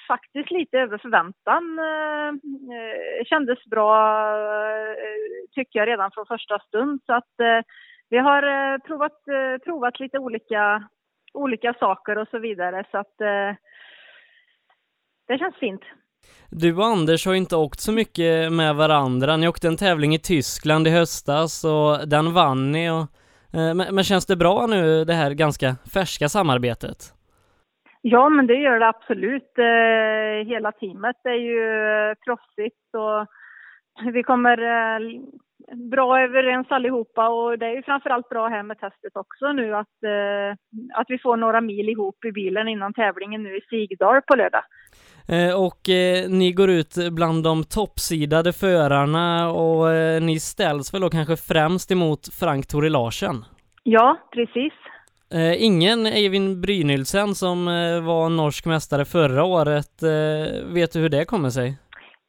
Faktiskt 0.07 0.51
lite 0.51 0.77
över 0.79 0.97
förväntan. 0.97 1.79
Eh, 1.79 3.25
kändes 3.25 3.65
bra, 3.65 4.33
tycker 5.51 5.79
jag, 5.79 5.87
redan 5.87 6.11
från 6.11 6.25
första 6.25 6.59
stund. 6.59 7.01
Så 7.05 7.13
att 7.13 7.33
vi 8.09 8.17
har 8.17 8.77
provat, 8.79 9.23
provat 9.63 9.99
lite 9.99 10.19
olika, 10.19 10.89
olika 11.33 11.73
saker 11.73 12.17
och 12.17 12.27
så 12.27 12.39
vidare. 12.39 12.83
Så 12.91 12.97
att 12.97 13.21
eh, 13.21 13.55
det 15.27 15.37
känns 15.37 15.55
fint. 15.55 15.81
Du 16.49 16.75
och 16.77 16.85
Anders 16.85 17.25
har 17.25 17.33
inte 17.33 17.55
åkt 17.55 17.79
så 17.79 17.91
mycket 17.91 18.51
med 18.51 18.75
varandra. 18.75 19.37
Ni 19.37 19.47
åkte 19.47 19.67
en 19.67 19.77
tävling 19.77 20.13
i 20.13 20.19
Tyskland 20.19 20.87
i 20.87 20.89
höstas 20.89 21.63
och 21.63 22.09
den 22.09 22.33
vann 22.33 22.71
ni. 22.71 22.91
Och, 22.91 23.05
eh, 23.53 23.73
men, 23.75 23.95
men 23.95 24.03
känns 24.03 24.25
det 24.25 24.35
bra 24.35 24.67
nu, 24.67 25.05
det 25.05 25.13
här 25.13 25.31
ganska 25.31 25.75
färska 25.93 26.29
samarbetet? 26.29 26.97
Ja, 28.01 28.29
men 28.29 28.47
det 28.47 28.53
gör 28.53 28.79
det 28.79 28.87
absolut. 28.87 29.57
Eh, 29.57 30.47
hela 30.47 30.71
teamet 30.71 31.15
är 31.23 31.39
ju 31.49 31.59
eh, 32.09 32.15
proffsigt 32.25 32.85
och 32.93 33.27
vi 34.13 34.23
kommer 34.23 34.57
eh, 34.57 34.99
bra 35.91 36.21
överens 36.21 36.67
allihopa 36.69 37.29
och 37.29 37.59
det 37.59 37.65
är 37.65 37.75
ju 37.75 37.83
framförallt 37.83 38.29
bra 38.29 38.47
här 38.47 38.63
med 38.63 38.79
testet 38.79 39.15
också 39.15 39.51
nu 39.51 39.75
att, 39.75 39.97
att 40.93 41.05
vi 41.07 41.17
får 41.17 41.37
några 41.37 41.61
mil 41.61 41.89
ihop 41.89 42.25
i 42.25 42.31
bilen 42.31 42.67
innan 42.67 42.93
tävlingen 42.93 43.43
nu 43.43 43.57
i 43.57 43.61
Sigdal 43.69 44.21
på 44.21 44.35
lördag. 44.35 44.63
Och 45.57 45.81
ni 46.29 46.51
går 46.51 46.69
ut 46.69 46.95
bland 47.11 47.43
de 47.43 47.63
toppsidade 47.63 48.53
förarna 48.53 49.51
och 49.51 49.85
ni 50.21 50.39
ställs 50.39 50.93
väl 50.93 51.01
då 51.01 51.09
kanske 51.09 51.35
främst 51.35 51.91
emot 51.91 52.33
Frank 52.39 52.67
Tore 52.67 52.89
Larsen? 52.89 53.35
Ja, 53.83 54.17
precis. 54.31 54.73
Eh, 55.33 55.63
ingen 55.63 56.05
Eivind 56.05 56.61
Brynildsen 56.61 57.35
som 57.35 57.67
eh, 57.67 58.05
var 58.05 58.29
norsk 58.29 58.65
mästare 58.65 59.05
förra 59.05 59.43
året. 59.43 60.03
Eh, 60.03 60.73
vet 60.73 60.93
du 60.93 60.99
hur 60.99 61.09
det 61.09 61.25
kommer 61.25 61.49
sig? 61.49 61.67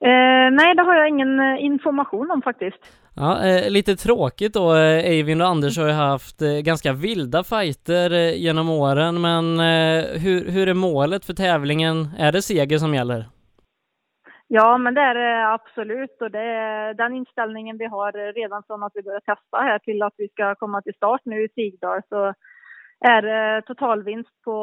Eh, 0.04 0.50
nej, 0.52 0.74
det 0.74 0.82
har 0.82 0.94
jag 0.94 1.08
ingen 1.08 1.40
eh, 1.40 1.64
information 1.64 2.30
om 2.30 2.42
faktiskt. 2.42 2.78
Ja, 3.22 3.46
eh, 3.46 3.70
lite 3.70 3.96
tråkigt 3.96 4.54
då. 4.54 4.74
Eh, 4.74 5.10
Eivind 5.12 5.42
och 5.42 5.48
Anders 5.48 5.78
har 5.78 5.86
ju 5.86 5.92
haft 5.92 6.42
eh, 6.42 6.48
ganska 6.48 6.92
vilda 6.92 7.44
fighter 7.44 8.12
eh, 8.12 8.34
genom 8.44 8.70
åren, 8.70 9.20
men 9.20 9.44
hur, 10.24 10.50
hur 10.50 10.68
är 10.68 10.74
målet 10.74 11.24
för 11.24 11.34
tävlingen? 11.34 11.96
Är 12.18 12.32
det 12.32 12.42
seger 12.42 12.78
som 12.78 12.94
gäller? 12.94 13.24
Ja, 14.46 14.78
men 14.78 14.94
det 14.94 15.00
är 15.00 15.14
det 15.14 15.52
absolut 15.52 16.16
och 16.20 16.30
det 16.30 16.46
är 16.66 16.94
den 16.94 17.14
inställningen 17.14 17.78
vi 17.78 17.86
har 17.86 18.32
redan 18.32 18.62
från 18.66 18.82
att 18.82 18.92
vi 18.94 19.02
började 19.02 19.24
testa 19.24 19.56
här 19.58 19.78
till 19.78 20.02
att 20.02 20.14
vi 20.16 20.28
ska 20.28 20.54
komma 20.54 20.82
till 20.82 20.94
start 20.94 21.20
nu 21.24 21.44
i 21.44 21.48
Sigdal. 21.48 22.00
Så 22.08 22.34
är 23.00 23.22
det 23.22 23.62
totalvinst 23.62 24.30
på, 24.44 24.58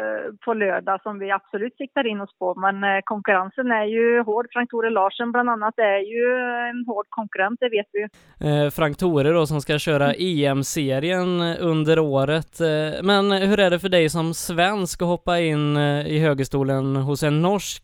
eh, 0.00 0.34
på 0.44 0.54
lördag 0.54 1.02
som 1.02 1.18
vi 1.18 1.30
absolut 1.30 1.76
siktar 1.76 2.06
in 2.06 2.20
oss 2.20 2.38
på. 2.38 2.54
Men 2.54 2.84
eh, 2.84 3.00
konkurrensen 3.04 3.72
är 3.72 3.84
ju 3.84 4.22
hård. 4.22 4.46
Frank 4.52 4.70
Tore 4.70 4.90
Larsen 4.90 5.32
bland 5.32 5.50
annat 5.50 5.78
är 5.78 5.98
ju 5.98 6.24
en 6.70 6.84
hård 6.86 7.06
konkurrent, 7.08 7.60
det 7.60 7.68
vet 7.68 7.86
vi. 7.92 8.00
ju. 8.00 8.70
Frank 8.70 8.96
Tore 8.96 9.32
då 9.32 9.46
som 9.46 9.60
ska 9.60 9.78
köra 9.78 10.12
EM-serien 10.14 11.40
under 11.60 11.98
året. 11.98 12.60
Men 13.02 13.32
hur 13.32 13.60
är 13.60 13.70
det 13.70 13.78
för 13.78 13.88
dig 13.88 14.08
som 14.08 14.34
svensk 14.34 15.02
att 15.02 15.08
hoppa 15.08 15.40
in 15.40 15.76
i 16.06 16.18
högerstolen 16.18 16.96
hos 16.96 17.22
en 17.22 17.42
norsk? 17.42 17.82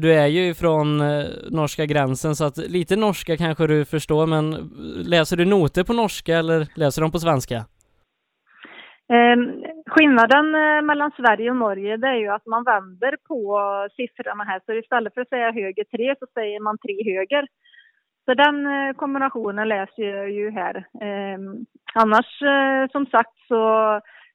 Du 0.00 0.14
är 0.14 0.26
ju 0.26 0.48
ifrån 0.48 0.98
norska 1.50 1.86
gränsen 1.86 2.36
så 2.36 2.44
att 2.44 2.56
lite 2.56 2.96
norska 2.96 3.36
kanske 3.36 3.66
du 3.66 3.84
förstår 3.84 4.26
men 4.26 4.50
läser 5.04 5.36
du 5.36 5.44
noter 5.44 5.84
på 5.84 5.92
norska 5.92 6.38
eller 6.38 6.66
läser 6.74 7.02
de 7.02 7.12
på 7.12 7.18
svenska? 7.18 7.64
Ehm, 9.12 9.64
skillnaden 9.86 10.54
eh, 10.54 10.82
mellan 10.82 11.10
Sverige 11.16 11.50
och 11.50 11.56
Norge 11.56 11.96
det 11.96 12.08
är 12.08 12.14
ju 12.14 12.28
att 12.28 12.46
man 12.46 12.64
vänder 12.64 13.16
på 13.28 13.60
siffrorna 13.96 14.44
här. 14.44 14.60
Så 14.66 14.72
istället 14.72 15.14
för 15.14 15.20
att 15.20 15.28
säga 15.28 15.52
höger 15.52 15.84
tre 15.84 16.14
så 16.18 16.26
säger 16.34 16.60
man 16.60 16.78
tre 16.78 17.14
höger. 17.14 17.46
Så 18.24 18.34
den 18.34 18.66
eh, 18.66 18.94
kombinationen 18.96 19.68
läser 19.68 20.02
jag 20.02 20.30
ju 20.30 20.50
här. 20.50 20.84
Ehm, 21.00 21.66
annars 21.94 22.42
eh, 22.42 22.90
som 22.92 23.06
sagt 23.06 23.38
så 23.48 23.64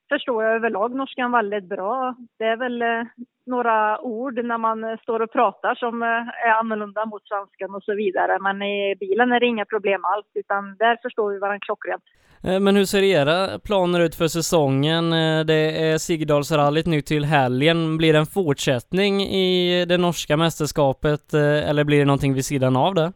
förstår 0.08 0.44
jag 0.44 0.54
överlag 0.54 0.94
norskan 0.94 1.32
väldigt 1.32 1.68
bra. 1.68 2.14
Det 2.38 2.44
är 2.44 2.56
väl 2.56 2.82
eh, 2.82 3.04
några 3.46 4.00
ord 4.00 4.44
när 4.44 4.58
man 4.58 4.98
står 5.02 5.22
och 5.22 5.32
pratar 5.32 5.74
som 5.74 6.02
är 6.02 6.50
annorlunda 6.60 7.06
mot 7.06 7.28
svenskan 7.28 7.74
och 7.74 7.82
så 7.82 7.94
vidare. 7.94 8.38
Men 8.40 8.62
i 8.62 8.96
bilen 9.00 9.32
är 9.32 9.40
det 9.40 9.46
inga 9.46 9.64
problem 9.64 10.04
alls 10.04 10.26
utan 10.34 10.76
där 10.78 10.98
förstår 11.02 11.30
vi 11.30 11.38
varandra 11.38 11.60
klockrent. 11.60 12.02
Eh, 12.46 12.60
men 12.60 12.76
hur 12.76 12.84
ser 12.84 13.02
era 13.02 13.58
planer 13.58 14.00
ut 14.00 14.14
för 14.14 14.26
säsongen? 14.26 15.12
Eh, 15.12 15.44
det 15.44 15.90
är 15.90 15.98
Sigdalsrallyt 15.98 16.86
nu 16.86 17.00
till 17.00 17.24
helgen. 17.24 17.96
Blir 17.96 18.12
det 18.12 18.18
en 18.18 18.34
fortsättning 18.40 19.20
i 19.22 19.84
det 19.88 19.98
norska 19.98 20.36
mästerskapet 20.36 21.34
eh, 21.34 21.68
eller 21.68 21.84
blir 21.84 21.98
det 21.98 22.04
någonting 22.04 22.34
vid 22.34 22.44
sidan 22.44 22.76
av 22.76 22.94
det? 22.94 23.12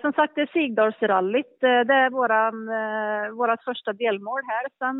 som 0.00 0.12
sagt, 0.12 0.32
det 0.34 0.40
är 0.40 0.50
Sigdalsrallyt. 0.52 1.60
det 1.60 1.94
är 1.94 2.10
våran, 2.10 2.66
vårat 3.36 3.64
första 3.64 3.92
delmål 3.92 4.40
här. 4.46 4.66
Sen, 4.78 4.96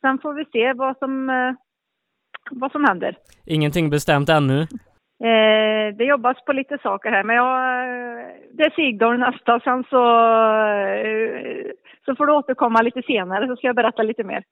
sen 0.00 0.18
får 0.18 0.34
vi 0.34 0.44
se 0.44 0.72
vad 0.72 0.98
som, 0.98 1.26
vad 2.50 2.72
som 2.72 2.84
händer. 2.84 3.16
Ingenting 3.46 3.90
bestämt 3.90 4.28
ännu? 4.28 4.66
Det 5.98 6.04
jobbas 6.04 6.44
på 6.46 6.52
lite 6.52 6.78
saker 6.82 7.10
här, 7.10 7.22
men 7.22 7.36
jag, 7.36 7.58
det 8.56 8.64
är 8.64 8.70
Sigdal 8.70 9.18
nästa. 9.18 9.60
Sen 9.60 9.84
så 9.90 10.02
så 12.04 12.14
får 12.14 12.26
du 12.26 12.32
återkomma 12.32 12.82
lite 12.82 13.02
senare 13.02 13.46
så 13.46 13.56
ska 13.56 13.66
jag 13.66 13.76
berätta 13.76 14.02
lite 14.02 14.24
mer. 14.24 14.42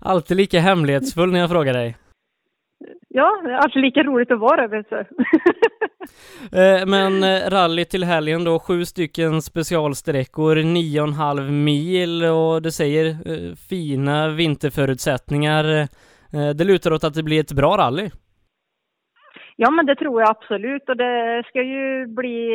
Alltid 0.00 0.36
lika 0.36 0.60
hemlighetsfull 0.60 1.32
när 1.32 1.38
jag 1.38 1.50
frågar 1.50 1.72
dig. 1.72 1.96
Ja, 3.08 3.40
det 3.44 3.50
är 3.50 3.54
alltid 3.54 3.82
lika 3.82 4.02
roligt 4.02 4.30
att 4.30 4.40
vara 4.40 4.68
du. 4.68 4.84
Eh, 6.52 6.86
men 6.86 7.22
eh, 7.22 7.50
rally 7.50 7.84
till 7.84 8.04
helgen 8.04 8.44
då, 8.44 8.58
sju 8.58 8.84
stycken 8.84 9.42
specialsträckor, 9.42 10.56
nio 10.56 11.00
och 11.00 11.08
en 11.08 11.14
halv 11.14 11.52
mil 11.52 12.24
och 12.24 12.62
det 12.62 12.72
säger 12.72 13.06
eh, 13.06 13.54
fina 13.68 14.28
vinterförutsättningar. 14.28 15.88
Det 16.54 16.64
lutar 16.64 16.92
åt 16.92 17.04
att 17.04 17.14
det 17.14 17.22
blir 17.22 17.40
ett 17.40 17.52
bra 17.52 17.76
rally. 17.76 18.10
Ja, 19.56 19.70
men 19.70 19.86
det 19.86 19.96
tror 19.96 20.20
jag 20.20 20.30
absolut 20.30 20.88
och 20.88 20.96
det 20.96 21.42
ska 21.48 21.62
ju 21.62 22.06
bli 22.06 22.54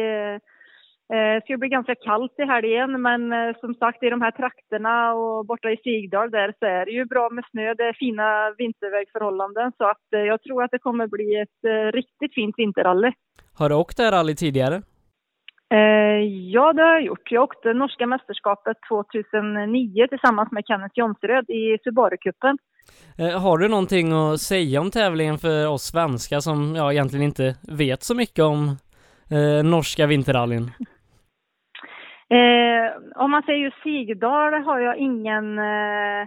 det 1.10 1.42
ska 1.44 1.58
bli 1.58 1.70
ganska 1.70 1.96
kallt 1.96 2.36
i 2.38 2.44
helgen, 2.44 3.02
men 3.02 3.34
eh, 3.34 3.56
som 3.60 3.74
sagt 3.74 4.04
i 4.04 4.10
de 4.10 4.22
här 4.22 4.32
trakterna 4.32 5.14
och 5.14 5.46
borta 5.46 5.72
i 5.72 5.78
Sigdal 5.78 6.32
där 6.32 6.54
så 6.60 6.66
är 6.66 6.86
det 6.86 6.92
ju 6.92 7.06
bra 7.06 7.30
med 7.30 7.44
snö. 7.52 7.74
Det 7.74 7.84
är 7.84 7.94
fina 7.94 8.52
vintervägförhållanden 8.58 9.72
så 9.78 9.84
att 9.84 10.14
eh, 10.16 10.20
jag 10.20 10.42
tror 10.42 10.64
att 10.64 10.72
det 10.72 10.80
kommer 10.80 11.08
bli 11.08 11.42
ett 11.42 11.60
eh, 11.68 11.92
riktigt 11.92 12.34
fint 12.34 12.56
vinterrally. 12.58 13.12
Har 13.58 13.70
du 13.70 13.76
åkt 13.76 13.98
det 13.98 14.04
här 14.04 14.12
rally 14.12 14.36
tidigare? 14.36 14.82
Ja, 16.52 16.74
det 16.74 16.82
har 16.82 16.92
jag 16.92 17.04
gjort. 17.04 17.32
Jag 17.32 17.44
åkte 17.44 17.74
norska 17.74 18.08
mästerskapet 18.08 18.78
2009 18.90 20.08
tillsammans 20.08 20.52
med 20.52 20.64
Kenneth 20.68 21.00
Jonsröd 21.00 21.50
i 21.50 21.78
Subaru-cupen. 21.84 22.58
Har 23.40 23.58
du 23.58 23.68
någonting 23.68 24.12
att 24.12 24.42
säga 24.42 24.82
om 24.82 24.92
tävlingen 24.92 25.38
för 25.38 25.68
oss 25.68 25.84
svenskar 25.84 26.40
som 26.40 26.76
ja, 26.76 26.92
egentligen 26.92 27.26
inte 27.26 27.56
vet 27.62 28.04
så 28.04 28.16
mycket 28.16 28.44
om 28.44 28.78
eh, 29.30 29.64
norska 29.64 30.08
vinterrallyn? 30.08 30.72
Eh, 32.34 32.92
om 33.16 33.32
man 33.32 33.44
säger 33.44 33.60
just 33.60 33.84
Sigdal 33.84 34.54
har 34.54 34.80
jag 34.80 34.98
ingen 34.98 35.60
eh, 35.60 36.22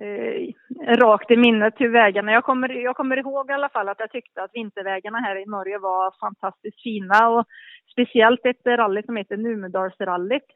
eh, 0.00 0.54
rakt 0.96 1.30
i 1.30 1.36
minnet 1.36 1.74
hur 1.76 1.88
vägarna... 1.88 2.32
Jag 2.32 2.44
kommer, 2.44 2.68
jag 2.68 2.96
kommer 2.96 3.16
ihåg 3.16 3.50
i 3.50 3.52
alla 3.52 3.68
fall 3.68 3.88
att 3.88 4.00
jag 4.00 4.10
tyckte 4.10 4.42
att 4.42 4.54
vintervägarna 4.54 5.18
här 5.18 5.36
i 5.36 5.46
Norge 5.46 5.78
var 5.78 6.14
fantastiskt 6.20 6.82
fina 6.82 7.28
och 7.28 7.46
speciellt 7.92 8.46
ett 8.46 8.66
rally 8.66 9.02
som 9.02 9.16
heter 9.16 9.36
Numedalsrallyt. 9.36 10.46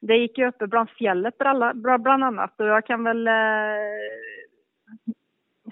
Det 0.00 0.16
gick 0.16 0.38
ju 0.38 0.48
uppe 0.48 0.66
bland 0.66 0.90
fjället 0.90 1.34
bland 1.74 2.24
annat 2.24 2.60
och 2.60 2.66
jag 2.66 2.86
kan 2.86 3.04
väl 3.04 3.28
eh, 3.28 3.32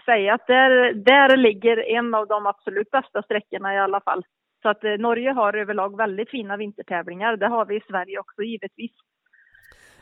säga 0.04 0.34
att 0.34 0.46
där, 0.46 0.94
där 0.94 1.36
ligger 1.36 1.76
en 1.76 2.14
av 2.14 2.26
de 2.26 2.46
absolut 2.46 2.90
bästa 2.90 3.22
sträckorna 3.22 3.74
i 3.74 3.78
alla 3.78 4.00
fall. 4.00 4.24
Så 4.62 4.68
att 4.68 4.84
eh, 4.84 4.90
Norge 4.90 5.32
har 5.32 5.56
överlag 5.56 5.96
väldigt 5.96 6.30
fina 6.30 6.56
vintertävlingar. 6.56 7.36
Det 7.36 7.48
har 7.48 7.64
vi 7.64 7.76
i 7.76 7.80
Sverige 7.88 8.18
också 8.18 8.42
givetvis. 8.42 8.90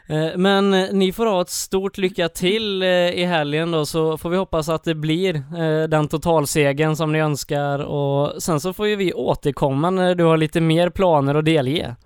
Eh, 0.09 0.38
men 0.38 0.75
eh, 0.75 0.92
ni 0.92 1.12
får 1.12 1.27
ha 1.27 1.40
ett 1.40 1.49
stort 1.49 1.99
lycka 1.99 2.29
till 2.29 2.83
i 2.83 3.25
helgen 3.25 3.70
då, 3.70 3.87
så 3.87 4.18
får 4.18 4.31
vi 4.31 4.37
hoppas 4.37 4.68
att 4.68 4.85
det 4.85 4.94
blir 4.94 5.42
den 5.87 6.09
totalsegen 6.09 6.96
som 6.96 7.12
ni 7.12 7.18
önskar 7.18 7.79
och 7.79 8.42
sen 8.42 8.61
så 8.61 8.73
får 8.73 8.87
ju 8.87 8.96
vi 8.96 9.12
återkomma 9.12 9.90
när 9.90 10.14
du 10.14 10.25
har 10.25 10.37
lite 10.37 10.61
mer 10.61 10.90
planer 10.90 11.35
att 11.35 11.44
delge. 11.44 11.96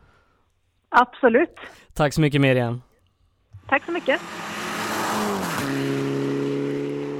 Absolut. 0.88 1.56
Tack 1.94 2.12
så 2.12 2.20
mycket 2.20 2.40
Miriam. 2.40 2.82
Tack 3.68 3.84
så 3.84 3.92
mycket. 3.92 4.20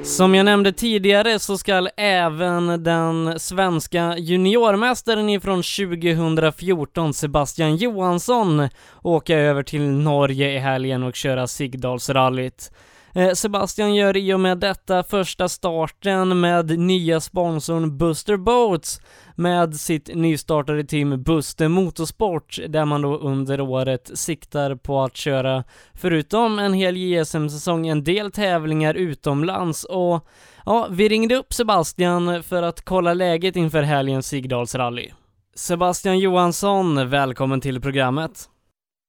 Som 0.05 0.35
jag 0.35 0.45
nämnde 0.45 0.73
tidigare 0.73 1.39
så 1.39 1.59
ska 1.59 1.89
även 1.97 2.83
den 2.83 3.41
svenska 3.41 4.19
juniormästaren 4.19 5.29
ifrån 5.29 5.63
2014, 5.63 7.15
Sebastian 7.15 7.77
Johansson, 7.77 8.69
åka 9.03 9.39
över 9.39 9.63
till 9.63 9.83
Norge 9.83 10.53
i 10.53 10.59
helgen 10.59 11.03
och 11.03 11.15
köra 11.15 11.47
Sigdalsrallyt. 11.47 12.71
Eh, 13.17 13.31
Sebastian 13.33 13.95
gör 13.95 14.17
i 14.17 14.35
och 14.35 14.41
med 14.41 14.59
detta 14.59 15.03
första 15.03 15.49
starten 15.49 16.41
med 16.41 16.79
nya 16.79 17.21
sponsorn 17.21 17.99
Buster 17.99 18.37
Boats 18.37 19.01
med 19.37 19.75
sitt 19.75 20.15
nystartade 20.15 20.85
team 20.85 21.23
Buster 21.23 21.69
Motorsport 21.69 22.59
där 22.69 22.85
man 22.85 23.03
då 23.03 23.17
under 23.17 23.61
året 23.61 24.19
siktar 24.19 24.75
på 24.75 25.01
att 25.01 25.17
köra, 25.17 25.65
förutom 25.95 26.59
en 26.59 26.75
hel 26.75 26.97
JSM-säsong, 26.97 27.87
en 27.87 28.05
del 28.05 28.33
tävlingar 28.33 28.95
utomlands 28.95 29.85
och 29.85 30.29
ja, 30.67 30.89
vi 30.91 31.09
ringde 31.09 31.35
upp 31.35 31.53
Sebastian 31.53 32.43
för 32.43 32.63
att 32.63 32.85
kolla 32.85 33.15
läget 33.15 33.57
inför 33.57 33.83
helgens 33.83 34.27
Sigdalsrally. 34.27 35.11
Sebastian 35.55 36.19
Johansson, 36.19 37.11
välkommen 37.11 37.61
till 37.61 37.81
programmet. 37.81 38.51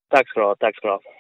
Tack 0.09 0.29
ska 0.29 0.39
du 0.39 0.45
ha, 0.45 0.55
tack 0.59 0.75
ska 0.75 0.87
du 0.87 0.93
ha. 0.93 1.14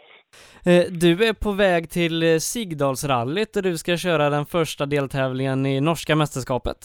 Eh, 0.67 0.83
du 0.91 1.25
är 1.29 1.33
på 1.33 1.51
väg 1.51 1.89
till 1.89 2.23
eh, 2.23 2.37
Sigdalsrallyt 2.37 3.53
där 3.53 3.61
du 3.61 3.77
ska 3.77 3.97
köra 3.97 4.29
den 4.29 4.45
första 4.45 4.85
deltävlingen 4.85 5.65
i 5.65 5.81
norska 5.81 6.15
mästerskapet. 6.15 6.77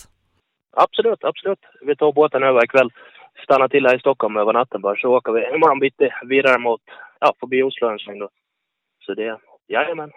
Absolut, 0.77 1.25
absolut. 1.25 1.59
Vi 1.87 1.97
tar 1.97 2.13
båten 2.13 2.43
över 2.43 2.65
ikväll. 2.65 2.91
Stannar 3.45 3.69
till 3.69 3.87
här 3.87 3.97
i 3.97 3.99
Stockholm 3.99 4.37
över 4.37 4.53
natten 4.53 4.81
bara, 4.81 4.97
så 4.97 5.09
åker 5.09 5.33
vi 5.33 5.57
imorgon 5.57 5.79
bitti 5.79 6.09
vidare 6.25 6.59
mot, 6.59 6.81
ja, 7.21 7.35
förbi 7.41 7.63
Oslo 7.63 7.89
en 7.89 7.99
sväng 7.99 8.19
då. 8.19 8.29
Så 9.07 9.15
det, 9.15 9.39
jajamän. 9.69 10.11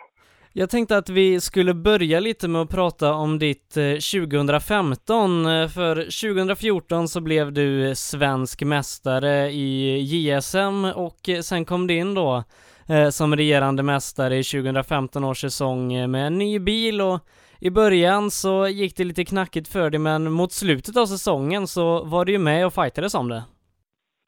Jag 0.54 0.70
tänkte 0.70 0.98
att 0.98 1.10
vi 1.10 1.40
skulle 1.40 1.74
börja 1.74 2.20
lite 2.20 2.48
med 2.48 2.62
att 2.62 2.70
prata 2.70 3.14
om 3.14 3.40
ditt 3.40 3.74
2015, 4.14 5.44
för 5.70 5.96
2014 5.96 7.08
så 7.08 7.22
blev 7.22 7.54
du 7.54 7.96
svensk 7.96 8.64
mästare 8.64 9.50
i 9.52 9.98
JSM 10.00 10.86
och 10.96 11.44
sen 11.44 11.66
kom 11.66 11.88
du 11.88 11.94
in 11.94 12.14
då 12.14 12.36
eh, 12.36 12.44
Eh, 12.90 13.10
som 13.10 13.36
regerande 13.36 13.84
mästare 13.84 14.36
i 14.36 14.44
2015 14.44 15.24
års 15.24 15.42
säsong 15.42 15.94
eh, 15.94 16.08
med 16.08 16.28
en 16.28 16.38
ny 16.38 16.60
bil 16.60 17.02
och 17.02 17.20
i 17.62 17.70
början 17.70 18.32
så 18.32 18.68
gick 18.68 18.98
det 18.98 19.04
lite 19.04 19.26
knackigt 19.26 19.68
för 19.68 19.90
dig 19.90 20.00
men 20.00 20.32
mot 20.32 20.52
slutet 20.52 20.98
av 20.98 21.06
säsongen 21.06 21.68
så 21.68 22.04
var 22.04 22.26
du 22.26 22.32
ju 22.32 22.40
med 22.40 22.66
och 22.66 22.74
fightades 22.74 23.16
om 23.16 23.30
det. 23.30 23.44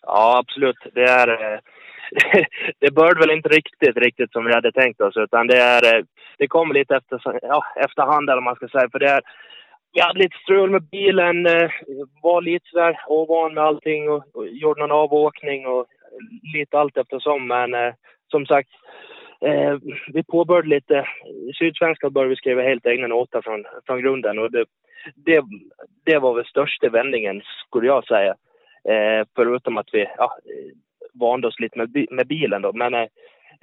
Ja, 0.02 0.38
absolut. 0.38 0.78
Det 0.94 1.04
är... 1.04 1.28
Eh, 1.28 1.60
det 2.80 2.92
började 2.92 3.20
väl 3.20 3.38
inte 3.38 3.50
riktigt, 3.50 3.98
riktigt 3.98 4.32
som 4.32 4.46
vi 4.46 4.54
hade 4.54 4.72
tänkt 4.72 5.02
oss 5.02 5.18
utan 5.18 5.48
det 5.48 5.58
är... 5.58 6.06
Det 6.38 6.48
kom 6.48 6.72
lite 6.72 6.96
efter, 6.96 7.20
ja, 7.42 7.64
efterhand 7.76 8.30
eller 8.30 8.42
man 8.42 8.56
ska 8.56 8.68
säga 8.68 8.90
för 8.92 9.00
det 9.00 9.10
är... 9.10 9.22
Vi 9.94 10.02
hade 10.02 10.20
lite 10.20 10.38
strul 10.44 10.70
med 10.70 10.84
bilen, 10.84 11.44
var 12.22 12.42
lite 12.42 12.66
sådär 12.70 12.98
ovan 13.08 13.54
med 13.54 13.64
allting 13.64 14.10
och, 14.10 14.24
och 14.34 14.48
gjorde 14.48 14.82
någon 14.82 14.92
avåkning 14.92 15.68
och 15.68 15.86
lite 16.54 16.80
allt 16.80 16.98
eftersom 16.98 17.48
men 17.48 17.94
som 18.36 18.46
sagt, 18.46 18.70
eh, 19.42 19.78
vi 20.14 20.24
påbörjade 20.24 20.68
lite, 20.68 21.08
Sydsvenska 21.60 22.10
började 22.10 22.30
vi 22.30 22.36
skriva 22.36 22.62
helt 22.62 22.86
egna 22.86 23.08
noter 23.08 23.42
från, 23.42 23.66
från 23.86 24.02
grunden 24.02 24.40
och 24.40 24.52
det, 24.52 24.66
det, 25.16 25.44
det 26.06 26.18
var 26.20 26.34
väl 26.34 26.46
största 26.46 26.90
vändningen 26.90 27.42
skulle 27.68 27.88
jag 27.88 28.08
säga. 28.08 28.36
Eh, 28.90 29.28
förutom 29.36 29.78
att 29.78 29.90
vi 29.94 30.08
ja, 30.18 30.38
vande 31.14 31.48
oss 31.48 31.60
lite 31.60 31.78
med, 31.78 32.08
med 32.12 32.28
bilen 32.28 32.62
då. 32.62 32.74
Men 32.74 32.94
eh, 32.94 33.08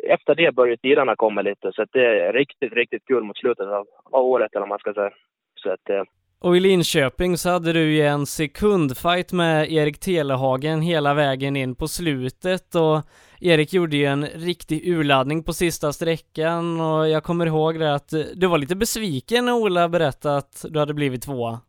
efter 0.08 0.34
det 0.34 0.54
började 0.54 0.82
tiderna 0.82 1.16
komma 1.16 1.42
lite 1.42 1.72
så 1.72 1.82
att 1.82 1.92
det 1.92 2.06
är 2.06 2.32
riktigt, 2.32 2.72
riktigt 2.72 3.06
kul 3.06 3.22
mot 3.22 3.38
slutet 3.38 3.66
av, 3.66 3.86
av 4.12 4.24
året 4.24 4.52
eller 4.52 4.60
vad 4.60 4.68
man 4.68 4.78
ska 4.78 4.94
säga. 4.94 5.10
Så 5.54 5.70
att, 5.70 5.90
eh, 5.90 6.02
och 6.42 6.56
i 6.56 6.60
Linköping 6.60 7.36
så 7.36 7.50
hade 7.50 7.72
du 7.72 7.92
ju 7.92 8.02
en 8.02 8.26
sekundfight 8.26 9.32
med 9.32 9.72
Erik 9.72 10.00
Telehagen 10.00 10.80
hela 10.80 11.14
vägen 11.14 11.56
in 11.56 11.74
på 11.74 11.88
slutet 11.88 12.74
och 12.74 13.00
Erik 13.40 13.72
gjorde 13.72 13.96
ju 13.96 14.04
en 14.04 14.26
riktig 14.26 14.88
urladdning 14.88 15.44
på 15.44 15.52
sista 15.52 15.92
sträckan 15.92 16.80
och 16.80 17.08
jag 17.08 17.22
kommer 17.22 17.46
ihåg 17.46 17.78
det 17.78 17.94
att 17.94 18.10
du 18.34 18.46
var 18.46 18.58
lite 18.58 18.76
besviken 18.76 19.44
när 19.44 19.52
Ola 19.52 19.88
berättade 19.88 20.36
att 20.36 20.64
du 20.70 20.78
hade 20.78 20.94
blivit 20.94 21.22
tvåa. 21.22 21.60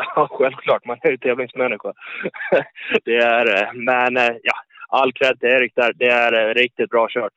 Ja, 0.16 0.28
självklart. 0.30 0.84
Man 0.84 0.98
är 1.00 1.10
ju 1.10 1.16
tävlingsmänniska. 1.16 1.92
det 3.04 3.16
är, 3.16 3.62
eh, 3.62 3.72
men 3.74 4.16
eh, 4.16 4.36
ja, 4.42 4.54
all 4.88 5.12
cred 5.12 5.40
till 5.40 5.48
Erik 5.48 5.72
där. 5.76 5.92
Det 5.92 6.08
är 6.08 6.48
eh, 6.48 6.54
riktigt 6.54 6.90
bra 6.90 7.06
kört. 7.10 7.32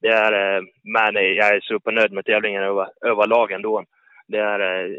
Det 0.00 0.08
är, 0.08 0.60
men 0.82 1.14
jag 1.14 1.48
är 1.56 1.60
supernöjd 1.60 2.12
med 2.12 2.24
tävlingen 2.24 2.62
över, 2.62 2.88
överlag 3.06 3.52
ändå 3.52 3.84
det 4.28 4.38
är 4.38 4.60
eh, 4.60 4.90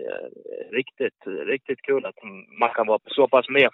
riktigt, 0.71 1.27
riktigt 1.27 1.81
kul 1.81 2.05
att 2.05 2.15
man 2.59 2.69
kan 2.69 2.87
vara 2.87 2.99
så 3.05 3.27
pass 3.27 3.49
med, 3.49 3.69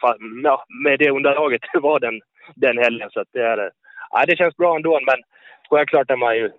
med 0.84 1.00
det 1.00 1.10
underlaget 1.10 1.62
det 1.74 1.80
var 1.90 2.00
den, 2.00 2.22
den 2.56 2.78
helgen. 2.78 3.10
Så 3.12 3.20
att 3.20 3.28
det, 3.32 3.42
är, 3.42 3.58
eh, 3.58 3.72
ja, 4.12 4.26
det 4.28 4.38
känns 4.38 4.58
bra 4.58 4.76
ändå, 4.76 5.00
men 5.06 5.22
självklart 5.70 6.12
är 6.12 6.16
man 6.16 6.38
ju 6.38 6.46
eh, 6.46 6.52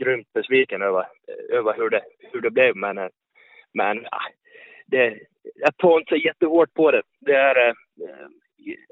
grymt 0.00 0.32
besviken 0.32 0.82
över, 0.82 1.06
över 1.50 1.74
hur, 1.76 1.90
det, 1.90 2.02
hur 2.32 2.40
det 2.40 2.50
blev. 2.50 2.76
Men, 2.76 2.98
eh, 2.98 3.08
men 3.74 4.06
ja, 4.10 4.20
det, 4.86 5.18
jag 5.54 5.76
tar 5.76 5.98
inte 5.98 6.08
så 6.08 6.16
jättehårt 6.16 6.74
på 6.74 6.90
det. 6.90 7.02
Det 7.20 7.34
är 7.34 7.68
eh, 7.68 7.74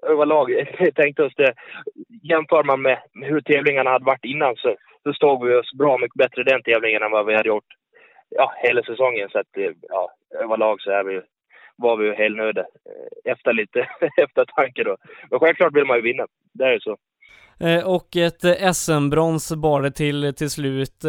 överlag, 0.03 0.51
jag 0.79 0.95
tänkte 0.95 1.23
oss 1.23 1.35
det, 1.37 1.55
jämför 2.23 2.65
man 2.65 2.83
med 2.83 2.99
hur 3.15 3.41
tävlingarna 3.41 3.91
hade 3.91 4.05
varit 4.05 4.25
innan 4.25 4.57
så, 4.57 4.77
så 5.03 5.13
stod 5.13 5.47
vi 5.47 5.55
oss 5.55 5.73
bra 5.79 5.99
mycket 5.99 6.19
bättre 6.19 6.43
den 6.43 6.63
tävlingen 6.63 7.03
än 7.03 7.11
vad 7.11 7.27
vi 7.27 7.35
hade 7.35 7.49
gjort 7.49 7.75
ja, 8.31 8.53
hela 8.57 8.83
säsongen. 8.83 9.29
Så 9.33 9.39
att, 9.39 9.47
ja, 9.89 10.11
överlag 10.43 10.81
så 10.81 10.91
är 10.91 11.05
vi, 11.05 11.21
var 11.77 11.97
vi 11.97 12.07
ju 12.07 12.15
helnöjda 12.15 12.61
eh, 12.61 13.33
efter 13.33 13.53
lite 13.53 13.81
eftertanke 14.17 14.85
då. 14.85 14.97
Men 15.31 15.41
självklart 15.41 15.77
vill 15.77 15.85
man 15.85 15.97
ju 15.97 16.03
vinna. 16.03 16.27
Det 16.53 16.65
är 16.65 16.73
ju 16.73 16.81
så. 16.81 16.97
Eh, 17.61 17.95
och 17.95 18.17
ett 18.17 18.45
eh, 18.45 18.73
SM-brons 18.73 19.53
bar 19.53 19.83
det 19.83 19.91
till 19.91 20.35
till 20.35 20.51
slut. 20.51 21.05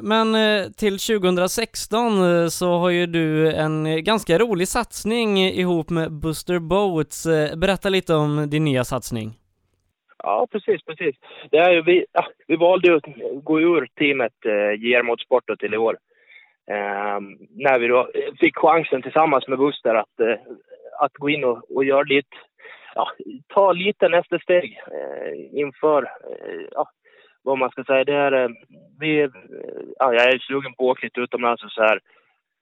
Men 0.00 0.26
till 0.72 0.98
2016 0.98 2.50
så 2.50 2.78
har 2.78 2.90
ju 2.90 3.06
du 3.06 3.52
en 3.52 4.04
ganska 4.04 4.38
rolig 4.38 4.68
satsning 4.68 5.38
ihop 5.38 5.90
med 5.90 6.12
Buster 6.12 6.58
Boats. 6.58 7.26
Berätta 7.56 7.88
lite 7.88 8.14
om 8.14 8.50
din 8.50 8.64
nya 8.64 8.84
satsning. 8.84 9.40
Ja, 10.22 10.48
precis, 10.52 10.82
precis. 10.84 11.16
Det 11.50 11.58
är 11.58 11.82
vi, 11.82 12.06
ja, 12.12 12.26
vi 12.46 12.56
valde 12.56 12.96
att 12.96 13.04
gå 13.44 13.60
ur 13.60 13.88
teamet 13.98 14.32
eh, 14.44 15.02
Motorsport 15.02 15.58
till 15.58 15.74
i 15.74 15.76
år. 15.76 15.96
Eh, 16.70 17.20
när 17.50 17.78
vi 17.78 17.86
då 17.86 18.00
eh, 18.00 18.34
fick 18.40 18.56
chansen 18.56 19.02
tillsammans 19.02 19.48
med 19.48 19.58
Buster 19.58 19.94
att, 19.94 20.20
eh, 20.20 20.36
att 21.00 21.12
gå 21.12 21.30
in 21.30 21.44
och, 21.44 21.76
och 21.76 21.84
göra 21.84 22.02
lite, 22.02 22.36
ja, 22.94 23.08
ta 23.48 23.72
lite 23.72 24.08
nästa 24.08 24.38
steg 24.38 24.80
eh, 24.92 25.60
inför, 25.60 26.02
eh, 26.02 26.60
ja, 26.70 26.90
vad 27.42 27.58
man 27.58 27.70
ska 27.70 27.84
säga. 27.84 28.04
Det 28.04 28.14
är, 28.14 28.32
eh, 28.32 28.48
vi, 29.00 29.20
eh, 29.20 29.30
ja, 29.98 30.14
jag 30.14 30.34
är 30.34 30.38
sugen 30.38 30.74
på 30.74 30.90
att 30.90 30.96
åka 30.96 31.06
lite 31.06 31.20
utomlands 31.20 31.64
och 31.64 31.72
så 31.72 31.82
här. 31.82 32.00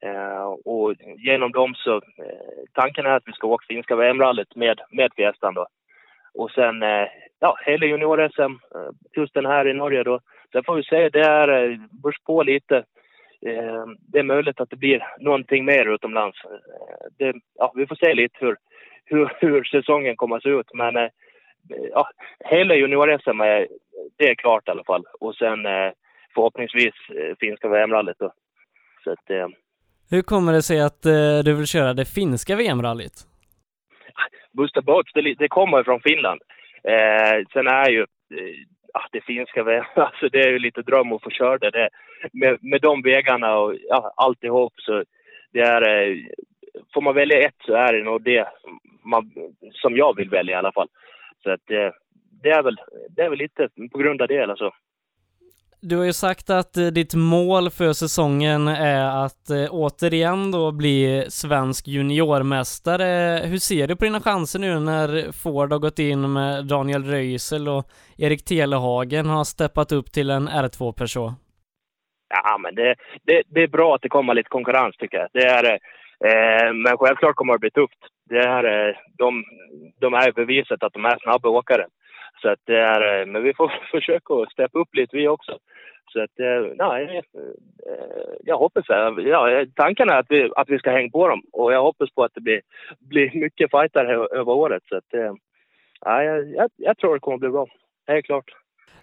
Eh, 0.02 0.46
och 0.64 0.94
genom 1.16 1.52
dem 1.52 1.74
så, 1.74 1.96
eh, 1.96 2.64
tanken 2.72 3.06
är 3.06 3.10
att 3.10 3.26
vi 3.26 3.32
ska 3.32 3.46
åka 3.46 3.64
finska 3.68 3.96
VM-rallyt 3.96 4.56
med, 4.56 4.80
med 4.90 5.12
Fiestan 5.16 5.54
då. 5.54 5.66
Och 6.34 6.50
sen, 6.50 6.82
ja, 7.40 7.56
hela 7.66 7.86
junior-SM, 7.86 8.58
just 9.16 9.34
den 9.34 9.46
här 9.46 9.68
i 9.68 9.74
Norge 9.74 10.02
då. 10.02 10.20
Sen 10.52 10.64
får 10.64 10.76
vi 10.76 10.82
se, 10.82 11.08
det 11.08 11.20
är, 11.20 11.78
börs 12.02 12.18
på 12.26 12.42
lite 12.42 12.84
det 14.12 14.18
är 14.18 14.22
möjligt 14.22 14.60
att 14.60 14.70
det 14.70 14.76
blir 14.76 15.06
någonting 15.18 15.64
mer 15.64 15.94
utomlands. 15.94 16.38
Eh, 16.44 16.50
det, 17.18 17.34
ja, 17.54 17.72
vi 17.76 17.86
får 17.86 17.96
se 17.96 18.14
lite 18.14 18.36
hur, 18.40 18.56
hur, 19.04 19.32
hur 19.40 19.64
säsongen 19.64 20.16
kommer 20.16 20.36
att 20.36 20.42
se 20.42 20.48
ut. 20.48 20.74
Men 20.74 20.96
eh, 20.96 21.08
ja, 21.92 22.10
hela 22.44 22.74
junior-SM 22.74 23.40
det 24.18 24.30
är 24.30 24.34
klart 24.34 24.68
i 24.68 24.70
alla 24.70 24.84
fall. 24.84 25.04
Och 25.20 25.34
sen 25.34 25.66
eh, 25.66 25.90
förhoppningsvis 26.34 26.94
eh, 27.08 27.36
finska 27.40 27.68
VM-rallyt 27.68 28.18
då. 28.18 28.32
Så 29.04 29.10
att, 29.10 29.30
eh, 29.30 29.48
hur 30.10 30.22
kommer 30.22 30.52
det 30.52 30.62
sig 30.62 30.80
att 30.80 31.06
eh, 31.06 31.38
du 31.44 31.54
vill 31.54 31.66
köra 31.66 31.94
det 31.94 32.04
finska 32.04 32.56
VM-rallyt? 32.56 33.26
Buster 34.52 34.80
Boats, 34.82 35.12
det, 35.14 35.34
det 35.34 35.48
kommer 35.48 35.82
från 35.84 36.00
Finland. 36.00 36.40
Eh, 36.84 37.46
sen 37.52 37.66
är 37.66 37.90
ju 37.90 38.06
ja, 38.92 39.00
det 39.12 39.20
finska 39.20 39.62
VM, 39.62 39.84
alltså 39.94 40.28
det 40.28 40.40
är 40.40 40.48
ju 40.48 40.58
lite 40.58 40.82
dröm 40.82 41.12
att 41.12 41.22
få 41.22 41.30
köra 41.30 41.58
det. 41.58 41.70
det 41.70 41.88
med, 42.32 42.58
med 42.60 42.80
de 42.80 43.02
vägarna 43.02 43.58
och 43.58 43.74
ja, 43.88 44.12
alltihop 44.16 44.72
så 44.76 45.04
det 45.52 45.60
är, 45.60 45.88
eh, 45.88 46.16
får 46.94 47.00
man 47.00 47.14
välja 47.14 47.48
ett 47.48 47.56
så 47.64 47.74
är 47.74 47.92
det 47.92 48.04
nog 48.04 48.22
det 48.22 48.48
man, 49.04 49.32
som 49.72 49.96
jag 49.96 50.16
vill 50.16 50.30
välja 50.30 50.54
i 50.54 50.58
alla 50.58 50.72
fall. 50.72 50.88
Så 51.42 51.50
att 51.50 51.60
det, 51.66 51.92
det 52.42 52.50
är 52.50 52.62
väl, 52.62 52.76
det 53.10 53.22
är 53.22 53.30
väl 53.30 53.38
lite 53.38 53.68
på 53.92 53.98
grund 53.98 54.22
av 54.22 54.28
det 54.28 54.42
alltså. 54.42 54.72
Du 55.80 55.96
har 55.96 56.04
ju 56.04 56.12
sagt 56.12 56.50
att 56.50 56.76
eh, 56.76 56.86
ditt 56.86 57.14
mål 57.14 57.70
för 57.70 57.92
säsongen 57.92 58.68
är 58.68 59.24
att 59.24 59.50
eh, 59.50 59.66
återigen 59.70 60.50
då 60.50 60.72
bli 60.72 61.24
svensk 61.28 61.88
juniormästare. 61.88 63.40
Hur 63.46 63.58
ser 63.58 63.86
du 63.86 63.96
på 63.96 64.04
dina 64.04 64.20
chanser 64.20 64.58
nu 64.58 64.80
när 64.80 65.32
Ford 65.42 65.72
har 65.72 65.78
gått 65.78 65.98
in 65.98 66.32
med 66.32 66.66
Daniel 66.66 67.04
Röisel 67.04 67.68
och 67.68 67.84
Erik 68.18 68.44
Telehagen 68.44 69.26
har 69.26 69.44
steppat 69.44 69.92
upp 69.92 70.12
till 70.12 70.30
en 70.30 70.48
R2 70.48 70.92
person? 70.92 71.32
Ja, 72.28 72.58
men 72.58 72.74
det, 72.74 72.94
det, 73.22 73.42
det 73.46 73.62
är 73.62 73.68
bra 73.68 73.94
att 73.94 74.02
det 74.02 74.08
kommer 74.08 74.34
lite 74.34 74.48
konkurrens 74.48 74.96
tycker 74.96 75.16
jag. 75.16 75.28
Det 75.32 75.46
är, 75.46 75.64
eh, 76.28 76.72
men 76.72 76.98
självklart 76.98 77.36
kommer 77.36 77.52
det 77.52 77.58
bli 77.58 77.70
tufft. 77.70 78.02
Det 78.28 78.38
är, 78.38 78.96
de, 79.18 79.44
de 80.00 80.14
är 80.14 80.32
beviset 80.32 80.82
att 80.82 80.92
de 80.92 81.04
är 81.04 81.18
snabba 81.22 81.48
åkare. 81.48 81.86
Så 82.42 82.48
att 82.48 82.60
det 82.64 82.78
är, 82.78 83.20
eh, 83.20 83.26
men 83.26 83.42
vi 83.42 83.54
får 83.54 83.72
försöka 83.90 84.34
att 84.34 84.52
steppa 84.52 84.78
upp 84.78 84.94
lite 84.94 85.16
vi 85.16 85.28
också. 85.28 85.58
Så 86.12 86.22
att, 86.22 86.40
eh, 86.40 86.72
nej, 86.76 87.22
eh, 87.34 88.34
jag 88.44 88.58
hoppas 88.58 88.84
ja, 88.88 89.64
Tanken 89.74 90.10
är 90.10 90.18
att 90.18 90.26
vi, 90.28 90.50
att 90.56 90.68
vi 90.68 90.78
ska 90.78 90.90
hänga 90.90 91.10
på 91.10 91.28
dem 91.28 91.42
och 91.52 91.72
jag 91.72 91.82
hoppas 91.82 92.10
på 92.10 92.24
att 92.24 92.34
det 92.34 92.40
blir, 92.40 92.60
blir 93.00 93.40
mycket 93.40 93.70
fighter 93.70 94.04
över 94.34 94.52
året. 94.52 94.82
Så 94.88 94.96
att, 94.96 95.36
ja, 96.00 96.22
jag, 96.22 96.70
jag 96.76 96.98
tror 96.98 97.14
det 97.14 97.20
kommer 97.20 97.38
bli 97.38 97.48
bra. 97.48 97.66
Helt 98.06 98.26
klart. 98.26 98.50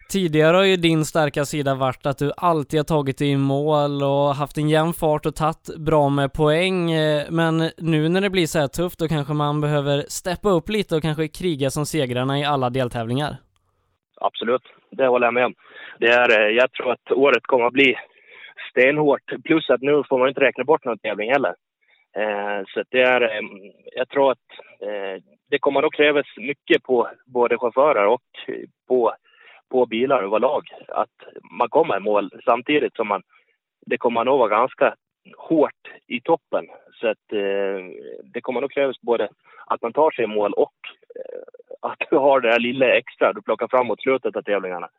Tidigare 0.10 0.58
har 0.58 0.64
ju 0.64 0.76
din 0.76 1.06
starka 1.06 1.46
sida 1.46 1.76
varit 1.76 2.06
att 2.06 2.18
du 2.18 2.32
alltid 2.38 2.80
har 2.80 2.84
tagit 2.84 3.18
dig 3.18 3.32
i 3.32 3.38
mål 3.38 4.04
och 4.04 4.36
haft 4.36 4.58
en 4.58 4.70
jämn 4.70 4.94
fart 4.94 5.26
och 5.26 5.36
tagit 5.36 5.78
bra 5.78 6.10
med 6.10 6.34
poäng. 6.34 6.92
Eh, 6.92 7.24
men 7.30 7.58
nu 7.78 8.10
när 8.10 8.22
det 8.22 8.30
blir 8.30 8.46
så 8.46 8.60
här 8.60 8.68
tufft 8.68 9.00
då 9.00 9.08
kanske 9.08 9.34
man 9.34 9.62
behöver 9.62 10.04
steppa 10.08 10.50
upp 10.50 10.70
lite 10.70 10.96
och 10.96 11.02
kanske 11.02 11.28
kriga 11.28 11.70
som 11.70 11.86
segrarna 11.86 12.40
i 12.40 12.46
alla 12.46 12.70
deltävlingar. 12.70 13.38
Absolut, 14.22 14.64
det 14.92 15.08
håller 15.08 15.28
jag 15.28 15.34
med 15.34 15.46
om. 15.46 15.54
Det 16.00 16.08
är, 16.08 16.30
eh, 16.40 16.50
jag 16.56 16.72
tror 16.72 16.92
att 16.92 17.12
året 17.12 17.44
kommer 17.44 17.66
att 17.66 17.74
bli 17.74 17.96
stenhårt. 18.72 19.44
Plus 19.44 19.70
att 19.70 19.82
nu 19.82 20.04
får 20.10 20.20
man 20.20 20.28
inte 20.28 20.42
räkna 20.42 20.64
bort 20.64 20.86
någon 20.86 20.98
tävling 20.98 21.32
heller. 21.32 21.56
Eh, 22.18 22.64
så 22.68 22.84
det 22.90 23.02
är, 23.02 23.22
jag 23.96 24.10
tror 24.10 24.32
att 24.32 24.48
det 25.50 25.60
kommer 25.60 25.84
att 25.84 25.94
krävas 25.94 26.26
mycket 26.38 26.84
på 26.84 27.10
både 27.26 27.58
chaufförer 27.58 28.06
och 28.08 28.22
på 28.88 29.14
på 29.72 29.86
bilar 29.86 30.24
överlag. 30.24 30.64
Att 30.88 31.16
man 31.60 31.70
kommer 31.70 31.98
i 31.98 32.00
mål 32.00 32.32
samtidigt 32.46 32.96
som 32.96 33.08
man... 33.08 33.22
Det 33.86 33.98
kommer 33.98 34.24
nog 34.24 34.40
vara 34.40 34.50
ganska 34.50 34.96
hårt 35.38 35.84
i 36.08 36.22
toppen. 36.22 36.66
Så 36.94 37.08
att 37.08 37.34
eh, 37.34 37.80
det 38.34 38.42
kommer 38.42 38.62
nog 38.62 38.72
krävas 38.72 39.02
både 39.02 39.30
att 39.66 39.82
man 39.82 39.94
tar 39.94 40.12
sig 40.12 40.24
i 40.24 40.28
mål 40.28 40.54
och 40.54 40.74
eh, 41.16 41.90
att 41.90 42.00
du 42.10 42.18
har 42.18 42.40
det 42.42 42.50
här 42.50 42.60
lilla 42.60 42.98
extra 42.98 43.34
du 43.34 43.42
plockar 43.42 43.68
fram 43.68 43.88
mot 43.88 44.02
slutet 44.02 44.36
av 44.36 44.42
tävlingarna. 44.42 44.90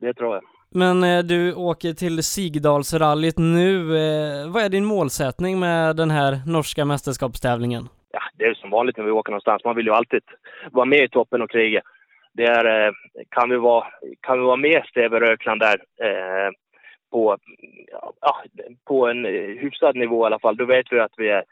Det 0.00 0.14
tror 0.14 0.34
jag. 0.34 0.44
Men 0.74 1.04
eh, 1.04 1.22
du 1.22 1.54
åker 1.54 1.92
till 1.92 2.22
Sigdalsrallyt 2.22 3.38
nu. 3.38 3.96
Eh, 3.96 4.52
vad 4.52 4.62
är 4.62 4.68
din 4.68 4.84
målsättning 4.84 5.60
med 5.60 5.96
den 5.96 6.10
här 6.10 6.40
norska 6.46 6.84
mästerskapstävlingen? 6.84 7.88
Ja, 8.12 8.20
det 8.38 8.44
är 8.44 8.54
som 8.54 8.70
vanligt 8.70 8.96
när 8.96 9.04
vi 9.04 9.10
åker 9.10 9.32
någonstans. 9.32 9.64
Man 9.64 9.76
vill 9.76 9.86
ju 9.86 9.92
alltid 9.92 10.22
vara 10.70 10.84
med 10.84 11.04
i 11.04 11.08
toppen 11.08 11.42
och 11.42 11.50
kriga 11.50 11.82
det 12.34 12.44
är, 12.44 12.86
eh, 12.86 12.92
kan, 13.28 13.50
vi 13.50 13.56
vara, 13.56 13.86
kan 14.20 14.38
vi 14.38 14.44
vara 14.44 14.56
med 14.56 14.82
Steve 14.88 15.20
Rökland 15.20 15.60
där 15.60 15.76
eh, 16.02 16.50
på, 17.10 17.36
ja, 18.20 18.42
på 18.86 19.08
en 19.08 19.26
eh, 19.26 19.32
hyfsad 19.32 19.96
nivå 19.96 20.24
i 20.24 20.26
alla 20.26 20.38
fall, 20.38 20.56
då 20.56 20.64
vet 20.64 20.86
vi 20.90 21.00
att 21.00 21.14
vi 21.16 21.28
är, 21.28 21.44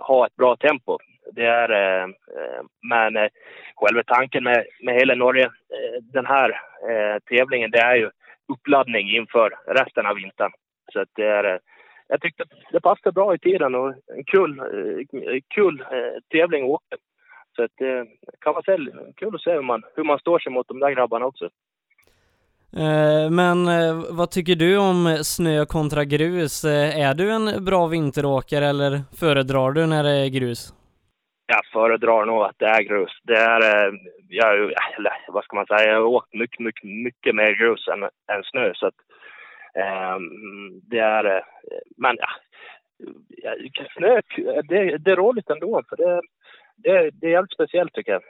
har 0.00 0.26
ett 0.26 0.36
bra 0.36 0.56
tempo. 0.56 0.98
Det 1.32 1.46
är, 1.46 1.70
eh, 1.70 2.04
eh 2.04 2.62
men 2.82 3.16
eh, 3.16 3.28
själva 3.76 4.02
tanken 4.02 4.44
med, 4.44 4.66
med 4.82 4.94
hela 4.94 5.14
Norge, 5.14 5.44
eh, 5.44 6.02
den 6.02 6.26
här 6.26 6.50
eh, 6.90 7.18
tävlingen, 7.28 7.70
det 7.70 7.78
är 7.78 7.96
ju 7.96 8.10
uppladdning 8.52 9.10
inför 9.10 9.54
resten 9.66 10.06
av 10.06 10.16
vintern. 10.16 10.52
Så 10.92 11.00
att 11.00 11.08
det 11.14 11.26
är, 11.26 11.60
jag 12.08 12.20
tyckte 12.20 12.44
det 12.72 12.80
passade 12.80 13.12
bra 13.12 13.34
i 13.34 13.38
tiden 13.38 13.74
och 13.74 13.88
en 13.88 14.24
kul, 14.24 14.62
kul 15.54 15.84
tävling 16.30 16.64
att 16.64 16.70
åka. 16.70 16.96
Så 17.58 17.64
att, 17.64 17.76
det 17.78 18.06
kan 18.40 18.54
vara 18.54 18.62
kul 19.16 19.34
att 19.34 19.40
se 19.40 19.52
hur 19.52 19.62
man, 19.62 19.82
hur 19.94 20.04
man 20.04 20.18
står 20.18 20.38
sig 20.38 20.52
mot 20.52 20.68
de 20.68 20.80
där 20.80 20.90
grabbarna 20.90 21.26
också. 21.26 21.44
Eh, 22.76 23.30
men 23.30 23.68
eh, 23.68 23.94
vad 24.10 24.30
tycker 24.30 24.54
du 24.54 24.78
om 24.78 25.18
snö 25.22 25.64
kontra 25.66 26.04
grus? 26.04 26.64
Eh, 26.64 27.08
är 27.08 27.14
du 27.14 27.30
en 27.30 27.64
bra 27.64 27.86
vinteråkare 27.86 28.66
eller 28.66 29.00
föredrar 29.20 29.72
du 29.72 29.86
när 29.86 30.02
det 30.02 30.10
är 30.10 30.28
grus? 30.28 30.74
Jag 31.46 31.66
föredrar 31.72 32.26
nog 32.26 32.42
att 32.42 32.58
det 32.58 32.66
är 32.66 32.82
grus. 32.82 33.10
Det 33.22 33.36
är, 33.36 33.92
jag, 34.28 34.54
eller 34.96 35.12
vad 35.28 35.44
ska 35.44 35.56
man 35.56 35.66
säga, 35.66 35.86
jag 35.86 35.94
har 35.94 36.02
åkt 36.02 36.34
mycket, 36.34 36.60
mycket, 36.60 36.84
mycket 36.84 37.34
mer 37.34 37.52
grus 37.52 37.88
än, 37.88 38.02
än 38.02 38.42
snö. 38.44 38.72
Så 38.74 38.86
att, 38.86 38.98
um, 40.16 40.80
det 40.90 40.98
är, 40.98 41.42
men 41.96 42.16
ja, 42.20 42.28
snö, 43.96 44.20
det, 44.68 44.98
det 44.98 45.10
är 45.10 45.16
roligt 45.16 45.50
ändå. 45.50 45.82
För 45.88 45.96
det, 45.96 46.22
det, 46.82 47.10
det 47.12 47.26
är 47.26 47.30
jävligt 47.30 47.52
speciellt 47.52 47.92
tycker 47.92 48.12
jag. 48.12 48.22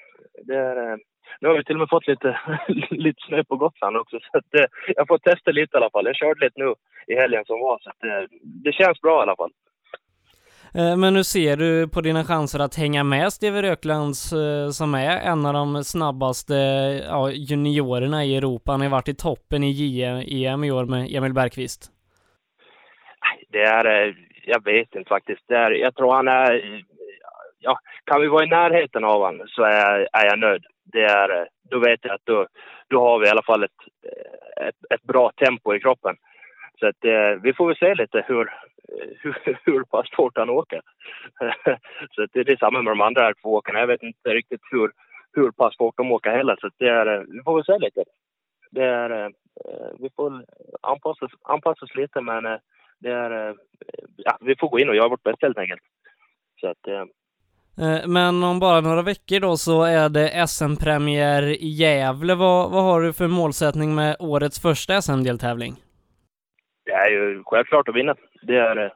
Det 0.43 0.57
är, 0.57 0.93
eh, 0.93 0.97
nu 1.41 1.49
har 1.49 1.57
vi 1.57 1.65
till 1.65 1.75
och 1.75 1.81
med 1.81 1.89
fått 1.89 2.07
lite, 2.07 2.41
lite 2.91 3.23
snö 3.29 3.45
på 3.45 3.57
Gotland 3.57 3.97
också, 3.97 4.19
så 4.21 4.39
att, 4.39 4.55
eh, 4.55 4.67
jag 4.97 5.09
får 5.09 5.19
testa 5.19 5.51
lite 5.51 5.77
i 5.77 5.79
alla 5.79 5.91
fall. 5.91 6.07
Jag 6.07 6.17
körde 6.17 6.45
lite 6.45 6.61
nu 6.61 6.75
i 7.07 7.15
helgen 7.15 7.45
som 7.47 7.61
var, 7.61 7.79
så 7.83 7.91
att, 7.91 8.01
det, 8.01 8.19
eh, 8.19 8.29
det 8.43 8.73
känns 8.73 9.01
bra 9.01 9.21
i 9.21 9.23
alla 9.23 9.37
fall. 9.37 9.51
Men 10.73 11.17
hur 11.17 11.23
ser 11.23 11.57
du 11.57 11.89
på 11.89 12.01
dina 12.01 12.25
chanser 12.25 12.59
att 12.59 12.77
hänga 12.77 13.05
med 13.05 13.33
Steve 13.33 13.63
Röklands 13.63 14.35
som 14.73 14.95
är 14.95 15.21
en 15.21 15.47
av 15.47 15.53
de 15.53 15.85
snabbaste 15.85 16.55
ja, 17.09 17.31
juniorerna 17.31 18.25
i 18.25 18.37
Europa? 18.37 18.73
Han 18.73 18.81
har 18.81 18.89
varit 18.89 19.09
i 19.09 19.15
toppen 19.15 19.65
i 19.65 19.71
JEM 19.71 20.65
i 20.65 20.71
år 20.71 20.85
med 20.85 21.15
Emil 21.15 21.35
Bergqvist. 21.35 21.93
Det 23.49 23.63
är, 23.63 24.15
jag 24.45 24.65
vet 24.65 24.95
inte 24.95 25.09
faktiskt. 25.09 25.43
Det 25.49 25.57
är, 25.57 25.71
jag 25.71 25.95
tror 25.95 26.15
han 26.15 26.29
är 26.29 26.85
ja, 27.59 27.79
kan 28.09 28.21
vi 28.21 28.29
vara 28.29 28.45
i 28.45 28.49
närheten 28.49 29.05
av 29.05 29.23
honom 29.23 29.47
så 29.49 29.63
är, 29.63 30.09
är 30.13 30.27
jag 30.27 30.39
nöjd. 30.39 30.65
Det 30.85 31.05
är, 31.05 31.41
eh, 31.41 31.47
då 31.71 31.79
vet 31.79 32.01
jag 32.03 32.15
att 32.15 32.27
då, 32.27 32.47
då 32.89 33.01
har 33.01 33.19
vi 33.19 33.27
i 33.27 33.31
alla 33.31 33.43
fall 33.43 33.65
ett, 33.65 33.81
eh, 34.07 34.67
ett, 34.67 34.81
ett 34.95 35.03
bra 35.03 35.33
tempo 35.37 35.75
i 35.75 35.81
kroppen. 35.81 36.17
Så 36.81 36.87
att, 36.87 37.05
eh, 37.05 37.43
vi 37.43 37.53
får 37.53 37.67
väl 37.67 37.77
se 37.77 37.95
lite 37.95 38.25
hur, 38.29 38.41
eh, 38.41 39.09
hur, 39.21 39.59
hur 39.65 39.85
pass 39.85 40.07
fort 40.17 40.39
han 40.39 40.51
åker. 40.51 40.81
så 42.11 42.23
att 42.23 42.31
det, 42.33 42.43
det 42.43 42.53
är 42.53 42.57
samma 42.57 42.83
med 42.83 42.93
de 42.93 43.01
andra 43.01 43.23
här 43.23 43.35
två 43.43 43.55
åkarna. 43.55 43.81
Jag 43.81 43.87
vet 43.87 44.03
inte 44.03 44.31
riktigt 44.31 44.63
hur, 44.71 44.91
hur 45.33 45.51
pass 45.51 45.77
fort 45.77 45.97
de 45.97 46.13
åker 46.13 46.31
heller. 46.31 46.57
Så 46.61 46.67
att 46.67 46.79
det 46.79 46.89
är, 46.89 47.25
vi 47.29 47.43
får 47.43 47.55
väl 47.55 47.65
se 47.65 47.79
lite. 47.79 48.05
Det 48.71 48.85
är, 48.85 49.11
eh, 49.25 49.31
vi 49.99 50.11
får 50.17 50.45
anpassa, 50.83 51.29
anpassa 51.43 51.85
oss 51.85 51.95
lite 51.95 52.21
men 52.21 52.47
eh, 52.47 52.59
det 53.01 53.11
är, 53.11 53.57
ja, 54.17 54.39
vi 54.41 54.57
får 54.57 54.69
gå 54.69 54.79
in 54.79 54.89
och 54.89 54.97
göra 54.97 55.09
vårt 55.09 55.23
bästa 55.23 55.47
helt 55.47 55.59
enkelt. 55.59 55.83
Så 56.61 56.69
att, 56.69 56.87
Eh, 56.87 57.05
Eh, 57.83 58.09
men 58.09 58.43
om 58.43 58.61
bara 58.61 58.81
några 58.81 59.03
veckor 59.03 59.41
då 59.41 59.57
så 59.57 59.83
är 59.83 60.09
det 60.09 60.49
SM-premiär 60.49 61.43
i 61.43 61.69
Gävle. 61.69 62.35
Vad, 62.35 62.71
vad 62.71 62.83
har 62.85 63.01
du 63.01 63.13
för 63.13 63.29
målsättning 63.29 63.95
med 63.95 64.17
årets 64.19 64.63
första 64.63 65.03
SM-deltävling? 65.03 65.75
Det 66.85 66.93
är 66.93 67.11
ju 67.11 67.43
självklart 67.47 67.89
att 67.89 67.95
vinna. 67.95 68.15
Det 68.43 68.57
är 68.57 68.79
uh, 68.79 68.91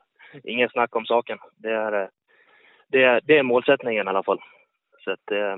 ingen 0.44 0.68
snack 0.68 0.96
om 0.96 1.04
saken. 1.04 1.38
Det 1.56 1.70
är, 1.70 2.02
eh, 2.02 2.08
det 2.88 3.02
är, 3.04 3.20
det 3.24 3.38
är 3.38 3.42
målsättningen 3.42 4.06
i 4.06 4.10
alla 4.10 4.22
fall. 4.22 4.40
Så 5.04 5.10
att, 5.10 5.30
eh, 5.30 5.56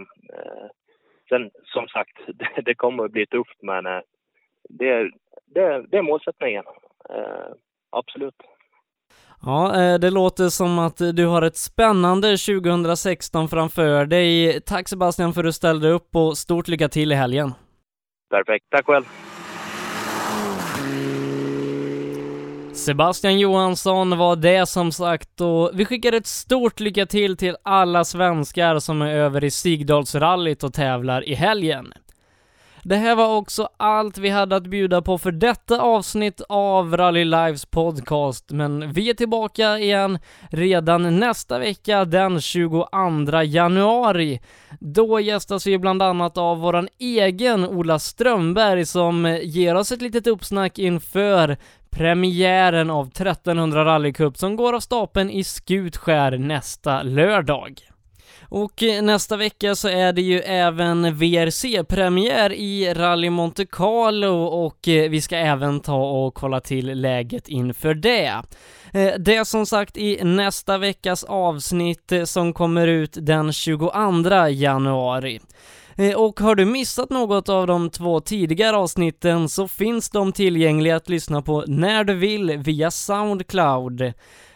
sen 1.29 1.51
som 1.65 1.89
sagt, 1.89 2.19
det, 2.27 2.63
det, 2.63 2.75
kommer 2.75 3.05
att 3.05 3.13
bli 3.13 3.27
tufft 3.27 3.63
men 3.63 3.85
det, 4.69 5.11
det, 5.47 5.87
det 5.91 5.97
är 5.99 6.03
målsättningen. 6.03 6.65
absolut. 7.91 8.35
Ja, 9.46 9.83
eh, 9.83 9.98
det 9.98 10.11
låter 10.11 10.48
som 10.48 10.78
att 10.78 10.96
du 10.96 11.26
har 11.26 11.42
ett 11.42 11.57
spännande 11.57 12.37
2016 12.37 13.48
framför 13.48 14.07
dig. 14.07 14.61
Tack 14.61 14.88
Sebastian 14.88 15.35
för 15.35 15.40
att 15.40 15.48
du 15.48 15.52
ställde 15.52 15.88
upp 15.90 16.16
och 16.16 16.38
stort 16.38 16.68
lycka 16.68 16.88
till 16.88 17.12
i 17.12 17.14
helgen. 17.14 17.54
Perfekt, 18.30 18.64
tack 18.70 18.87
själv. 18.87 19.04
Sebastian 22.72 23.38
Johansson 23.38 24.18
var 24.18 24.37
det 24.37 24.66
som 24.66 24.92
sagt 24.92 25.40
och 25.40 25.70
vi 25.74 25.85
skickar 25.85 26.12
ett 26.12 26.26
stort 26.26 26.80
lycka 26.80 27.07
till 27.07 27.37
till 27.37 27.57
alla 27.62 28.04
svenskar 28.04 28.78
som 28.78 29.02
är 29.02 29.14
över 29.14 29.44
i 29.44 29.50
Sigdalsrallyt 29.50 30.64
och 30.64 30.74
tävlar 30.74 31.28
i 31.28 31.35
helgen. 31.35 31.92
Det 32.87 32.97
här 32.97 33.14
var 33.14 33.37
också 33.37 33.68
allt 33.77 34.18
vi 34.18 34.29
hade 34.29 34.57
att 34.57 34.66
bjuda 34.66 35.03
på 35.03 35.18
för 35.18 35.33
detta 35.33 35.81
avsnitt 35.81 36.40
av 36.49 36.97
Rally 36.97 37.25
Lives 37.25 37.66
podcast, 37.66 38.51
men 38.51 38.92
vi 38.92 39.11
är 39.11 39.14
tillbaka 39.14 39.79
igen 39.79 40.18
redan 40.51 41.20
nästa 41.20 41.59
vecka 41.59 42.05
den 42.05 42.40
22 42.40 42.87
januari. 43.44 44.40
Då 44.81 45.20
gästas 45.20 45.66
vi 45.66 45.79
bland 45.79 46.03
annat 46.03 46.38
av 46.38 46.59
våran 46.59 46.88
egen 46.99 47.64
Ola 47.64 47.99
Strömberg 47.99 48.87
som 48.87 49.38
ger 49.42 49.75
oss 49.75 49.92
ett 49.92 50.03
litet 50.03 50.27
uppsnack 50.27 50.79
inför 50.79 51.57
premiären 51.90 52.90
av 52.90 53.07
1300 53.07 53.85
rallycup 53.85 54.37
som 54.37 54.57
går 54.57 54.73
av 54.73 54.81
stapeln 54.81 55.31
i 55.31 55.44
Skutskär 55.44 56.38
nästa 56.38 57.03
lördag. 57.03 57.93
Och 58.57 58.83
eh, 58.83 59.03
nästa 59.03 59.37
vecka 59.37 59.75
så 59.75 59.88
är 59.88 60.12
det 60.12 60.23
ju 60.23 60.40
även 60.40 61.19
VRC-premiär 61.19 62.53
i 62.53 62.95
Rally 62.95 63.31
Monte 63.31 63.66
Carlo 63.66 64.45
och 64.45 64.89
eh, 64.89 65.11
vi 65.11 65.20
ska 65.20 65.37
även 65.37 65.81
ta 65.81 65.97
och 65.97 66.35
kolla 66.35 66.61
till 66.61 67.01
läget 67.01 67.49
inför 67.49 67.95
det. 67.95 68.43
Eh, 68.93 69.12
det 69.18 69.37
är 69.37 69.45
som 69.45 69.66
sagt 69.66 69.97
i 69.97 70.24
nästa 70.24 70.78
veckas 70.78 71.24
avsnitt 71.24 72.12
som 72.24 72.53
kommer 72.53 72.87
ut 72.87 73.16
den 73.20 73.53
22 73.53 73.91
januari. 74.49 75.41
Och 76.16 76.41
har 76.41 76.55
du 76.55 76.64
missat 76.64 77.11
något 77.11 77.49
av 77.49 77.66
de 77.66 77.91
två 77.91 78.20
tidigare 78.20 78.76
avsnitten 78.76 79.49
så 79.49 79.68
finns 79.68 80.11
de 80.11 80.33
tillgängliga 80.33 80.97
att 80.97 81.09
lyssna 81.09 81.43
på 81.43 81.64
när 81.66 82.05
du 82.05 82.14
vill 82.14 82.57
via 82.59 82.91
Soundcloud. 82.91 84.12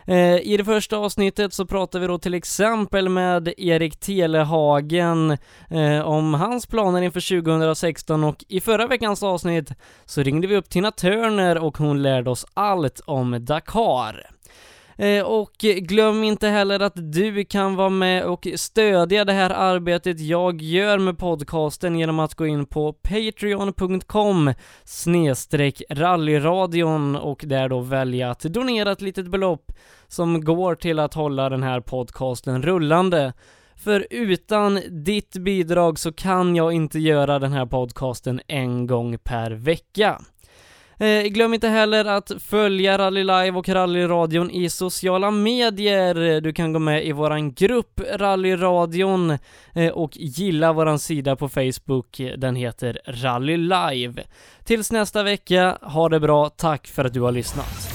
Eh, 0.08 0.36
I 0.40 0.56
det 0.56 0.64
första 0.64 0.96
avsnittet 0.96 1.54
så 1.54 1.66
pratar 1.66 2.00
vi 2.00 2.06
då 2.06 2.18
till 2.18 2.34
exempel 2.34 3.08
med 3.08 3.52
Erik 3.56 4.00
Telehagen 4.00 5.30
eh, 5.70 6.00
om 6.00 6.34
hans 6.34 6.66
planer 6.66 7.02
inför 7.02 7.40
2016 7.40 8.24
och 8.24 8.44
i 8.48 8.60
förra 8.60 8.86
veckans 8.86 9.22
avsnitt 9.22 9.72
så 10.04 10.22
ringde 10.22 10.46
vi 10.46 10.56
upp 10.56 10.70
Tina 10.70 10.90
Turner 10.90 11.58
och 11.58 11.78
hon 11.78 12.02
lärde 12.02 12.30
oss 12.30 12.46
allt 12.54 13.00
om 13.06 13.44
Dakar. 13.44 14.30
Eh, 15.00 15.24
och 15.24 15.52
glöm 15.60 16.24
inte 16.24 16.48
heller 16.48 16.80
att 16.80 17.12
du 17.12 17.44
kan 17.44 17.76
vara 17.76 17.88
med 17.88 18.24
och 18.24 18.48
stödja 18.56 19.24
det 19.24 19.32
här 19.32 19.50
arbetet 19.50 20.20
jag 20.20 20.62
gör 20.62 20.98
med 20.98 21.18
podcasten 21.18 21.98
genom 21.98 22.18
att 22.18 22.34
gå 22.34 22.46
in 22.46 22.66
på 22.66 22.92
patreon.com 22.92 24.54
snedstreck 24.84 25.82
rallyradion 25.90 27.16
och 27.16 27.44
där 27.46 27.68
då 27.68 27.80
välja 27.80 28.30
att 28.30 28.40
donera 28.40 28.92
ett 28.92 29.00
litet 29.00 29.26
belopp 29.26 29.72
som 30.08 30.44
går 30.44 30.74
till 30.74 30.98
att 30.98 31.14
hålla 31.14 31.48
den 31.48 31.62
här 31.62 31.80
podcasten 31.80 32.62
rullande. 32.62 33.32
För 33.76 34.06
utan 34.10 34.80
ditt 34.90 35.36
bidrag 35.36 35.98
så 35.98 36.12
kan 36.12 36.56
jag 36.56 36.72
inte 36.72 36.98
göra 36.98 37.38
den 37.38 37.52
här 37.52 37.66
podcasten 37.66 38.40
en 38.46 38.86
gång 38.86 39.18
per 39.18 39.50
vecka. 39.50 40.20
Eh, 41.00 41.22
glöm 41.22 41.54
inte 41.54 41.68
heller 41.68 42.04
att 42.04 42.32
följa 42.40 42.98
Rally 42.98 43.24
Live 43.24 43.50
och 43.50 43.68
Rallyradion 43.68 44.50
i 44.50 44.70
sociala 44.70 45.30
medier. 45.30 46.40
Du 46.40 46.52
kan 46.52 46.72
gå 46.72 46.78
med 46.78 47.06
i 47.06 47.12
våran 47.12 47.52
grupp 47.52 48.00
Rallyradion 48.14 49.38
eh, 49.74 49.88
och 49.92 50.10
gilla 50.14 50.72
våran 50.72 50.98
sida 50.98 51.36
på 51.36 51.48
Facebook. 51.48 52.20
Den 52.36 52.56
heter 52.56 53.00
Rally 53.06 53.56
Live. 53.56 54.22
Tills 54.64 54.92
nästa 54.92 55.22
vecka, 55.22 55.78
ha 55.82 56.08
det 56.08 56.20
bra. 56.20 56.48
Tack 56.48 56.86
för 56.86 57.04
att 57.04 57.14
du 57.14 57.20
har 57.20 57.32
lyssnat. 57.32 57.94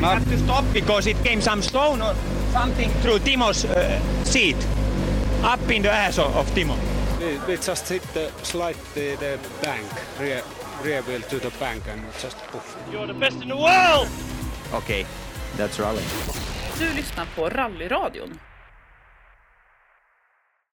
We 0.00 0.06
have 0.06 0.24
to 0.24 0.36
stop 0.44 0.64
because 0.74 1.10
it 1.10 1.24
came 1.24 1.40
some 1.40 1.62
stone 1.62 2.04
or 2.04 2.14
something 2.52 2.90
through 3.02 3.18
Timo's 3.18 3.64
uh, 3.64 4.24
seat. 4.24 4.56
Up 5.42 5.70
in 5.70 5.82
the 5.82 5.88
ass 5.88 6.18
of, 6.18 6.36
of 6.36 6.54
Timo. 6.54 6.74
We, 7.20 7.38
we 7.46 7.52
just 7.52 7.88
hit 7.88 8.02
the 8.14 8.30
slide 8.42 8.76
the, 8.94 9.16
the 9.16 9.38
bank, 9.62 9.86
rear, 10.20 10.42
rear 10.84 11.02
wheel 11.02 11.20
to 11.20 11.38
the 11.38 11.50
bank 11.58 11.82
and 11.88 12.02
just 12.22 12.36
poof. 12.50 12.76
You're 12.92 13.06
the 13.06 13.14
best 13.14 13.42
in 13.42 13.48
the 13.48 13.56
world! 13.56 14.08
Okay, 14.74 15.06
that's 15.56 15.80
rally. 15.80 16.02
Du 16.78 16.84
lyssnar 16.96 17.26
på 17.36 17.48
Rallyradion 17.48 18.38